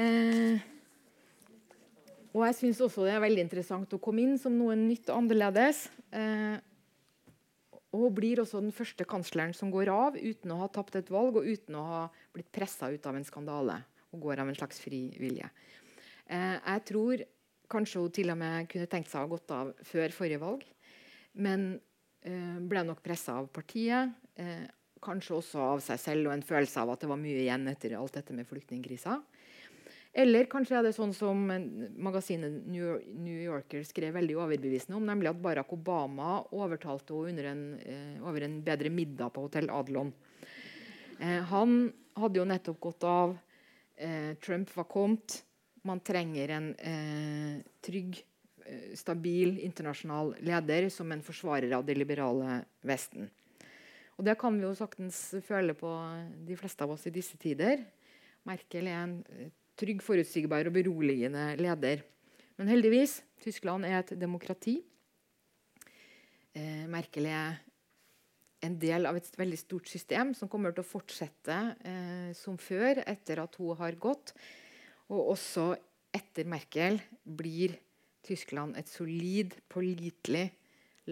eh, 0.02 0.62
og 2.36 2.46
jeg 2.46 2.56
syns 2.60 2.80
også 2.84 3.04
det 3.08 3.14
er 3.16 3.24
veldig 3.24 3.44
interessant 3.46 3.92
å 3.96 4.00
komme 4.02 4.22
inn 4.22 4.38
som 4.40 4.54
noe 4.56 4.78
nytt 4.78 5.10
og 5.10 5.22
annerledes. 5.24 5.86
Eh, 6.14 6.56
og 7.96 8.10
blir 8.16 8.42
også 8.42 8.60
den 8.62 8.74
første 8.76 9.06
kansleren 9.08 9.54
som 9.56 9.70
går 9.72 9.90
av 9.92 10.16
uten 10.20 10.52
å 10.52 10.60
ha 10.62 10.70
tapt 10.72 10.98
et 10.98 11.10
valg 11.12 11.38
og 11.40 11.46
uten 11.48 11.78
å 11.78 11.84
ha 11.90 12.00
blitt 12.34 12.50
pressa 12.54 12.90
ut 12.92 13.06
av 13.08 13.16
en 13.16 13.26
skandale 13.26 13.80
og 14.12 14.22
går 14.22 14.42
av 14.42 14.50
en 14.50 14.58
slags 14.58 14.80
fri 14.82 15.08
vilje. 15.20 15.48
Eh, 16.26 16.56
jeg 16.58 16.84
tror 16.90 17.24
kanskje 17.70 18.02
hun 18.02 18.14
til 18.14 18.32
og 18.32 18.38
med 18.40 18.70
kunne 18.70 18.88
tenkt 18.90 19.10
seg 19.10 19.20
å 19.20 19.26
ha 19.26 19.32
gått 19.32 19.54
av 19.54 19.72
før 19.86 20.14
forrige 20.14 20.42
valg. 20.42 20.64
Men 21.42 21.68
eh, 22.22 22.58
ble 22.62 22.84
nok 22.86 23.02
pressa 23.04 23.38
av 23.40 23.50
partiet. 23.54 24.14
Eh, 24.38 24.66
kanskje 25.02 25.36
også 25.36 25.62
av 25.62 25.82
seg 25.84 26.00
selv 26.00 26.30
og 26.30 26.36
en 26.36 26.46
følelse 26.46 26.82
av 26.82 26.94
at 26.94 27.02
det 27.02 27.10
var 27.10 27.20
mye 27.20 27.42
igjen 27.44 27.66
etter 27.70 27.96
alt 27.98 28.16
dette 28.16 28.36
med 28.36 28.48
flyktningkrisa. 28.48 29.20
Eller 30.16 30.46
kanskje 30.48 30.78
er 30.78 30.86
det 30.86 30.94
sånn 30.96 31.12
som 31.12 31.42
magasinet 31.44 32.62
New 32.72 33.40
Yorker 33.42 33.82
skrev 33.84 34.14
veldig 34.16 34.38
overbevisende 34.40 34.96
om, 34.96 35.04
nemlig 35.04 35.28
at 35.28 35.42
Barack 35.44 35.74
Obama 35.76 36.38
overtalte 36.56 37.18
henne 37.26 37.44
en, 37.50 37.64
eh, 37.84 38.22
over 38.24 38.46
en 38.46 38.62
bedre 38.64 38.88
middag 38.88 39.34
på 39.34 39.44
Hotell 39.44 39.68
Adlon. 39.68 40.14
Eh, 41.20 41.42
han 41.52 41.92
hadde 42.16 42.40
jo 42.40 42.48
nettopp 42.48 42.80
gått 42.80 43.04
av 43.04 43.36
Trump 44.44 44.70
var 44.76 44.84
kommet. 44.90 45.40
Man 45.86 46.00
trenger 46.02 46.50
en 46.56 46.72
eh, 46.82 47.62
trygg, 47.84 48.18
eh, 48.66 48.94
stabil 48.98 49.60
internasjonal 49.62 50.34
leder 50.44 50.88
som 50.90 51.12
en 51.14 51.22
forsvarer 51.22 51.70
av 51.76 51.84
det 51.86 51.94
liberale 51.94 52.64
Vesten. 52.86 53.28
Og 54.16 54.24
Det 54.24 54.34
kan 54.40 54.56
vi 54.56 54.64
jo 54.64 54.74
saktens 54.74 55.20
føle 55.44 55.76
på 55.76 55.92
de 56.48 56.56
fleste 56.58 56.82
av 56.82 56.94
oss 56.96 57.06
i 57.06 57.14
disse 57.14 57.38
tider. 57.38 57.84
Merkel 58.48 58.88
er 58.88 59.02
en 59.04 59.16
eh, 59.36 59.52
trygg, 59.78 60.02
forutsigbar 60.02 60.66
og 60.66 60.74
beroligende 60.74 61.52
leder. 61.60 62.02
Men 62.56 62.72
heldigvis, 62.72 63.20
Tyskland 63.44 63.86
er 63.86 64.00
et 64.00 64.14
demokrati. 64.18 64.80
Eh, 66.56 66.86
Merkel 66.90 67.28
er 67.28 67.60
en 68.64 68.76
del 68.80 69.06
av 69.08 69.18
et 69.18 69.38
veldig 69.38 69.58
stort 69.60 69.90
system 69.90 70.32
som 70.36 70.50
kommer 70.50 70.74
til 70.74 70.84
å 70.84 70.88
fortsette 70.88 71.56
eh, 71.86 72.30
som 72.36 72.56
før 72.60 73.02
etter 73.04 73.42
at 73.42 73.58
hun 73.60 73.76
har 73.80 73.98
gått. 74.00 74.32
Og 75.12 75.32
også 75.36 75.72
etter 76.16 76.48
Merkel 76.48 77.00
blir 77.22 77.76
Tyskland 78.26 78.78
et 78.78 78.88
solid, 78.90 79.54
pålitelig 79.70 80.48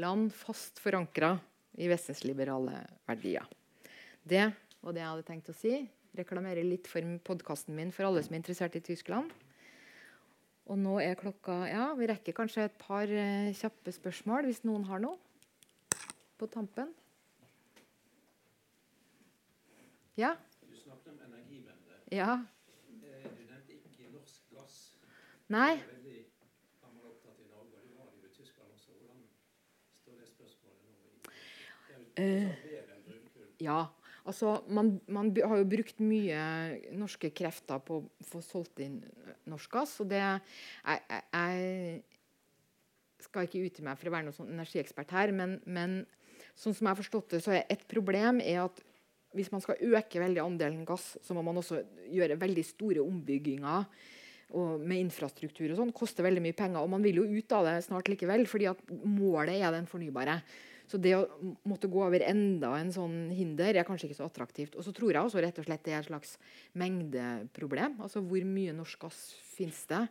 land, 0.00 0.32
fast 0.34 0.80
forankra 0.82 1.36
i 1.78 1.88
Vestens 1.90 2.24
liberale 2.26 2.80
verdier. 3.06 3.46
Det 4.24 4.48
var 4.80 4.96
det 4.96 5.02
jeg 5.02 5.12
hadde 5.12 5.28
tenkt 5.28 5.52
å 5.52 5.56
si. 5.56 5.76
Reklamere 6.14 6.64
litt 6.66 6.88
for 6.90 7.06
podkasten 7.26 7.76
min 7.76 7.92
for 7.94 8.08
alle 8.08 8.22
som 8.24 8.34
er 8.34 8.42
interessert 8.42 8.78
i 8.78 8.84
Tyskland. 8.84 9.30
Og 10.64 10.78
nå 10.80 10.96
er 11.02 11.18
klokka 11.20 11.64
Ja, 11.68 11.90
vi 11.98 12.08
rekker 12.08 12.36
kanskje 12.36 12.68
et 12.68 12.76
par 12.80 13.04
eh, 13.10 13.52
kjappe 13.56 13.92
spørsmål 13.92 14.48
hvis 14.48 14.62
noen 14.64 14.86
har 14.88 15.02
noe 15.02 15.18
på 16.40 16.48
tampen. 16.50 16.88
Ja? 20.16 20.36
Du 20.70 20.76
snakket 20.78 21.08
om 21.12 21.18
energivende. 21.26 21.98
Ja? 22.14 22.34
Eh, 23.02 23.30
Du 23.34 23.42
nevnte 23.50 23.72
ikke 23.78 24.10
norsk 24.12 24.42
gass. 24.54 24.76
Nei? 25.50 25.74
Det 25.76 25.82
er 25.82 25.96
veldig 25.96 26.20
opptatt 27.10 27.40
i 27.42 27.48
Norge, 27.50 27.80
og 27.80 27.88
det 27.88 27.96
var 27.98 28.06
det 28.12 28.30
i 28.30 28.34
Tyskland 28.36 28.70
også. 28.76 28.94
Hvordan 29.00 29.20
står 29.98 30.20
det 30.20 30.28
spørsmålet 30.30 30.80
nå? 30.86 30.94
i- 31.02 31.28
Det 31.88 31.94
jo 31.98 32.22
Eh. 32.22 32.46
tross 32.46 32.54
alt 32.54 32.62
bedre 32.70 32.94
enn 32.94 33.04
brunkull. 33.04 33.48
Ja. 33.60 33.86
Altså, 34.26 34.64
man, 34.68 35.00
man 35.08 35.34
har 35.36 35.56
jo 35.58 35.64
brukt 35.64 35.98
mye 36.00 36.96
norske 36.96 37.30
krefter 37.34 37.78
på 37.84 38.00
å 38.02 38.10
få 38.24 38.40
solgt 38.42 38.78
inn 38.80 39.02
norsk 39.46 39.70
gass. 39.70 40.00
Og 40.00 40.08
det 40.08 40.20
Jeg, 40.20 41.02
jeg, 41.32 42.04
skal 43.20 43.46
ikke 43.46 43.64
ute 43.66 43.82
meg 43.82 43.98
for 43.98 44.08
å 44.08 44.12
være 44.12 44.24
noen 44.24 44.36
sånn 44.36 44.50
energiekspert 44.52 45.10
her, 45.10 45.32
men, 45.32 45.60
men 45.66 46.06
sånn 46.54 46.74
som 46.74 46.86
jeg 46.86 46.94
har 46.96 47.02
forstått 47.02 47.28
det, 47.30 47.42
så 47.42 47.52
er 47.52 47.64
et 47.70 47.86
problem 47.88 48.40
er 48.40 48.64
at 48.64 48.80
hvis 49.34 49.50
man 49.52 49.62
skal 49.64 49.80
øke 49.94 50.22
veldig 50.22 50.42
andelen 50.42 50.84
gass, 50.88 51.14
så 51.22 51.36
må 51.36 51.42
man 51.46 51.58
også 51.60 51.82
gjøre 52.12 52.40
veldig 52.40 52.64
store 52.66 53.04
ombygginger 53.04 53.88
med 54.54 55.00
infrastruktur 55.00 55.72
og 55.72 55.80
sånn. 55.80 55.94
Koster 55.96 56.26
veldig 56.26 56.42
mye 56.44 56.56
penger. 56.56 56.84
Og 56.84 56.92
man 56.92 57.02
vil 57.02 57.18
jo 57.22 57.26
ut 57.26 57.54
av 57.56 57.66
det 57.66 57.80
snart 57.86 58.10
likevel, 58.12 58.46
fordi 58.46 58.68
at 58.70 58.80
målet 59.02 59.58
er 59.58 59.74
den 59.74 59.88
fornybare. 59.90 60.38
Så 60.84 61.00
det 61.00 61.14
å 61.16 61.24
måtte 61.64 61.88
gå 61.88 62.02
over 62.04 62.22
enda 62.26 62.74
en 62.76 62.92
sånn 62.92 63.30
hinder 63.32 63.72
er 63.72 63.86
kanskje 63.88 64.10
ikke 64.10 64.18
så 64.18 64.28
attraktivt. 64.28 64.76
Og 64.76 64.84
så 64.84 64.92
tror 64.94 65.14
jeg 65.14 65.26
også 65.26 65.40
rett 65.42 65.58
og 65.60 65.66
slett 65.66 65.84
det 65.86 65.94
er 65.96 66.02
et 66.02 66.10
slags 66.10 66.36
mengdeproblem. 66.76 67.96
Altså 68.04 68.20
hvor 68.24 68.44
mye 68.46 68.74
norsk 68.76 69.06
gass 69.06 69.20
finnes 69.56 69.80
det? 69.90 70.04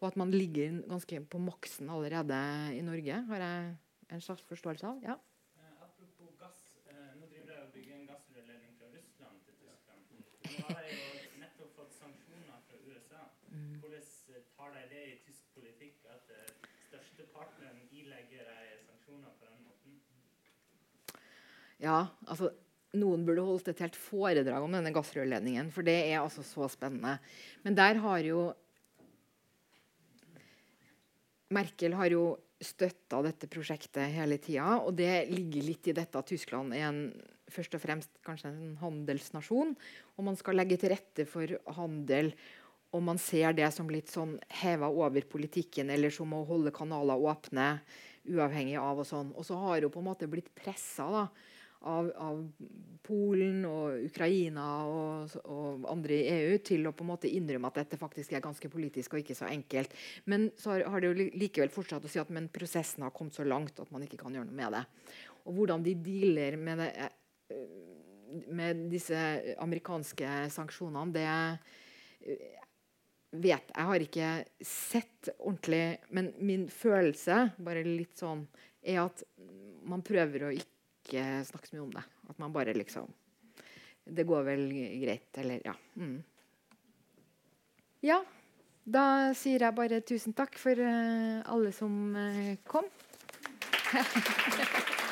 Og 0.00 0.10
at 0.10 0.18
man 0.20 0.34
ligger 0.34 0.82
ganske 0.90 1.22
på 1.30 1.40
maksen 1.40 1.88
allerede 1.94 2.40
i 2.76 2.82
Norge, 2.84 3.22
har 3.30 3.44
jeg 3.46 3.70
en 4.12 4.24
slags 4.26 4.42
forståelse 4.50 4.90
av. 4.90 4.98
Ja. 5.06 5.16
Eh, 5.56 5.78
apropos 5.86 6.34
gass. 6.42 6.58
Eh, 6.90 7.14
nå 7.20 7.30
driver 7.30 7.54
jeg 7.54 7.62
og 7.62 7.72
bygger 7.78 7.94
en 7.96 8.10
gassrørledning 8.10 8.74
fra 8.80 8.90
Russland 8.92 9.40
til 9.46 9.56
Tyskland. 9.62 10.02
Nå 10.10 10.66
har 10.68 10.84
jeg 10.90 10.98
jo 11.00 11.40
nettopp 11.46 11.72
fått 11.80 11.96
sanksjoner 11.96 12.60
fra 12.66 12.82
USA. 12.90 13.22
Hvordan 13.80 14.04
eh, 14.34 14.44
tar 14.58 14.76
de 14.76 14.84
det 14.92 15.06
i 15.14 15.16
tysk 15.24 15.48
politikk 15.56 16.04
at 16.12 16.34
eh, 16.34 16.52
største 16.90 17.30
partneren 17.32 17.80
ilegger 17.88 18.44
deg 18.52 18.84
sanksjoner 18.84 19.32
på 19.40 19.48
den 19.48 19.64
måten? 19.64 20.02
Ja, 21.82 22.06
altså 22.26 22.52
Noen 22.96 23.26
burde 23.26 23.44
holdt 23.44 23.66
et 23.68 23.80
helt 23.82 23.96
foredrag 23.98 24.64
om 24.64 24.72
denne 24.72 24.92
gassrørledningen, 24.94 25.68
for 25.74 25.84
det 25.84 25.96
er 26.06 26.22
altså 26.22 26.44
så 26.46 26.68
spennende. 26.72 27.18
Men 27.66 27.76
der 27.76 28.00
har 28.00 28.22
jo 28.24 28.46
Merkel 31.52 31.94
har 31.94 32.10
jo 32.10 32.22
støtta 32.62 33.20
dette 33.22 33.46
prosjektet 33.52 34.14
hele 34.14 34.38
tida, 34.42 34.78
og 34.80 34.96
det 34.98 35.28
ligger 35.30 35.66
litt 35.66 35.90
i 35.90 35.94
dette 35.94 36.18
at 36.18 36.30
Tyskland 36.30 36.74
er 36.74 36.88
en, 36.88 37.00
først 37.52 37.76
og 37.76 37.82
fremst 37.84 38.16
kanskje 38.26 38.50
en 38.50 38.78
handelsnasjon, 38.80 39.74
og 40.16 40.26
man 40.26 40.38
skal 40.40 40.58
legge 40.58 40.78
til 40.80 40.94
rette 40.94 41.26
for 41.28 41.52
handel. 41.76 42.32
Og 42.94 43.02
man 43.04 43.20
ser 43.20 43.52
det 43.54 43.68
som 43.74 43.90
litt 43.92 44.08
sånn 44.10 44.38
heva 44.62 44.88
over 44.88 45.26
politikken, 45.28 45.90
eller 45.92 46.10
som 46.14 46.32
å 46.32 46.46
holde 46.48 46.72
kanaler 46.74 47.20
åpne 47.28 47.74
uavhengig 48.26 48.78
av 48.80 49.02
og 49.02 49.06
sånn. 49.06 49.34
Og 49.36 49.46
så 49.46 49.58
har 49.60 49.84
hun 49.84 49.92
på 49.92 50.02
en 50.02 50.08
måte 50.08 50.30
blitt 50.30 50.50
pressa 50.56 51.06
da, 51.12 51.24
av, 51.86 52.10
av 52.18 52.40
Polen 53.06 53.62
og 53.68 54.06
Ukraina 54.08 54.64
og, 54.90 55.36
og 55.46 55.86
andre 55.90 56.16
i 56.16 56.32
EU 56.32 56.56
til 56.66 56.88
å 56.88 56.94
på 56.96 57.04
en 57.04 57.12
måte 57.12 57.30
innrømme 57.30 57.70
at 57.70 57.80
dette 57.82 58.00
faktisk 58.00 58.34
er 58.34 58.44
ganske 58.44 58.70
politisk 58.72 59.14
og 59.14 59.22
ikke 59.22 59.36
så 59.38 59.48
enkelt. 59.50 59.94
Men 60.26 60.48
så 60.58 60.74
har, 60.74 60.86
har 60.90 61.02
det 61.02 61.12
jo 61.12 61.28
likevel 61.38 61.72
fortsatt 61.74 62.06
å 62.06 62.10
si 62.10 62.20
at 62.22 62.32
men 62.34 62.50
prosessen 62.52 63.06
har 63.06 63.14
kommet 63.14 63.38
så 63.38 63.46
langt 63.46 63.78
at 63.82 63.92
man 63.94 64.04
ikke 64.06 64.20
kan 64.24 64.34
gjøre 64.34 64.50
noe 64.50 64.58
med 64.58 64.74
det. 64.74 64.84
Og 65.46 65.60
hvordan 65.60 65.86
de 65.86 65.94
dealer 66.02 66.58
med, 66.58 66.82
det, 66.82 67.10
eh, 67.54 68.44
med 68.50 68.86
disse 68.90 69.22
amerikanske 69.62 70.38
sanksjonene, 70.54 71.14
det 71.14 71.26
eh, 71.30 72.62
vet 73.36 73.74
Jeg 73.74 73.90
har 73.90 74.02
ikke 74.02 74.30
sett 74.64 75.28
ordentlig, 75.36 75.98
men 76.14 76.32
min 76.40 76.66
følelse, 76.72 77.50
bare 77.58 77.84
litt 77.86 78.16
sånn, 78.18 78.46
er 78.86 79.04
at 79.04 79.22
man 79.86 80.02
prøver 80.06 80.46
å 80.46 80.54
ikke 80.54 80.75
snakke 81.10 81.68
så 81.68 81.76
mye 81.76 81.84
om 81.84 81.92
det. 81.94 82.04
At 82.30 82.38
man 82.42 82.52
bare 82.52 82.74
liksom 82.74 83.12
Det 84.06 84.22
går 84.26 84.42
vel 84.46 84.68
greit, 85.02 85.30
eller 85.38 85.60
ja. 85.64 85.74
Mm. 85.96 86.22
Ja. 88.06 88.20
Da 88.86 89.34
sier 89.34 89.64
jeg 89.66 89.74
bare 89.74 89.98
tusen 90.06 90.32
takk 90.32 90.54
for 90.62 90.78
uh, 90.78 91.42
alle 91.50 91.72
som 91.74 92.14
uh, 92.14 92.54
kom. 92.70 92.86